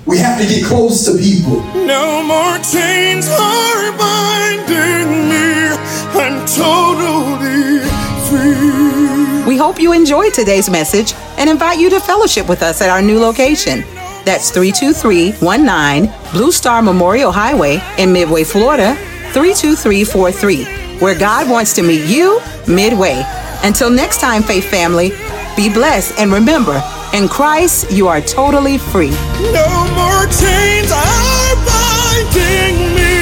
We 0.05 0.17
have 0.17 0.39
to 0.41 0.47
get 0.47 0.65
close 0.65 1.05
to 1.05 1.17
people. 1.17 1.61
No 1.85 2.23
more 2.23 2.57
chains 2.59 3.27
are 3.29 3.91
binding 3.97 5.29
me. 5.29 5.77
I'm 6.15 6.45
totally 6.47 7.79
free. 8.27 9.45
We 9.47 9.57
hope 9.57 9.79
you 9.79 9.93
enjoyed 9.93 10.33
today's 10.33 10.69
message 10.69 11.13
and 11.37 11.49
invite 11.49 11.79
you 11.79 11.89
to 11.91 11.99
fellowship 11.99 12.47
with 12.49 12.61
us 12.63 12.81
at 12.81 12.89
our 12.89 13.01
new 13.01 13.19
location. 13.19 13.83
That's 14.25 14.51
32319 14.51 16.13
Blue 16.33 16.51
Star 16.51 16.81
Memorial 16.81 17.31
Highway 17.31 17.81
in 17.97 18.11
Midway, 18.13 18.43
Florida, 18.43 18.95
32343, 19.33 20.99
where 20.99 21.17
God 21.17 21.49
wants 21.49 21.73
to 21.75 21.83
meet 21.83 22.05
you 22.05 22.39
midway. 22.67 23.23
Until 23.63 23.89
next 23.89 24.19
time, 24.21 24.43
Faith 24.43 24.65
Family, 24.69 25.11
be 25.55 25.69
blessed 25.71 26.17
and 26.19 26.31
remember, 26.31 26.81
in 27.13 27.27
Christ, 27.27 27.91
you 27.91 28.07
are 28.07 28.21
totally 28.21 28.77
free. 28.77 29.09
No 29.09 29.87
more 29.95 30.25
chains 30.27 30.91
are 30.91 31.55
binding 31.65 32.77
me. 32.95 33.13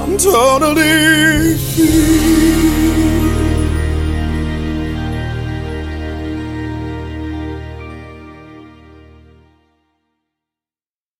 I'm 0.00 0.16
totally 0.16 1.56
free. 1.56 2.63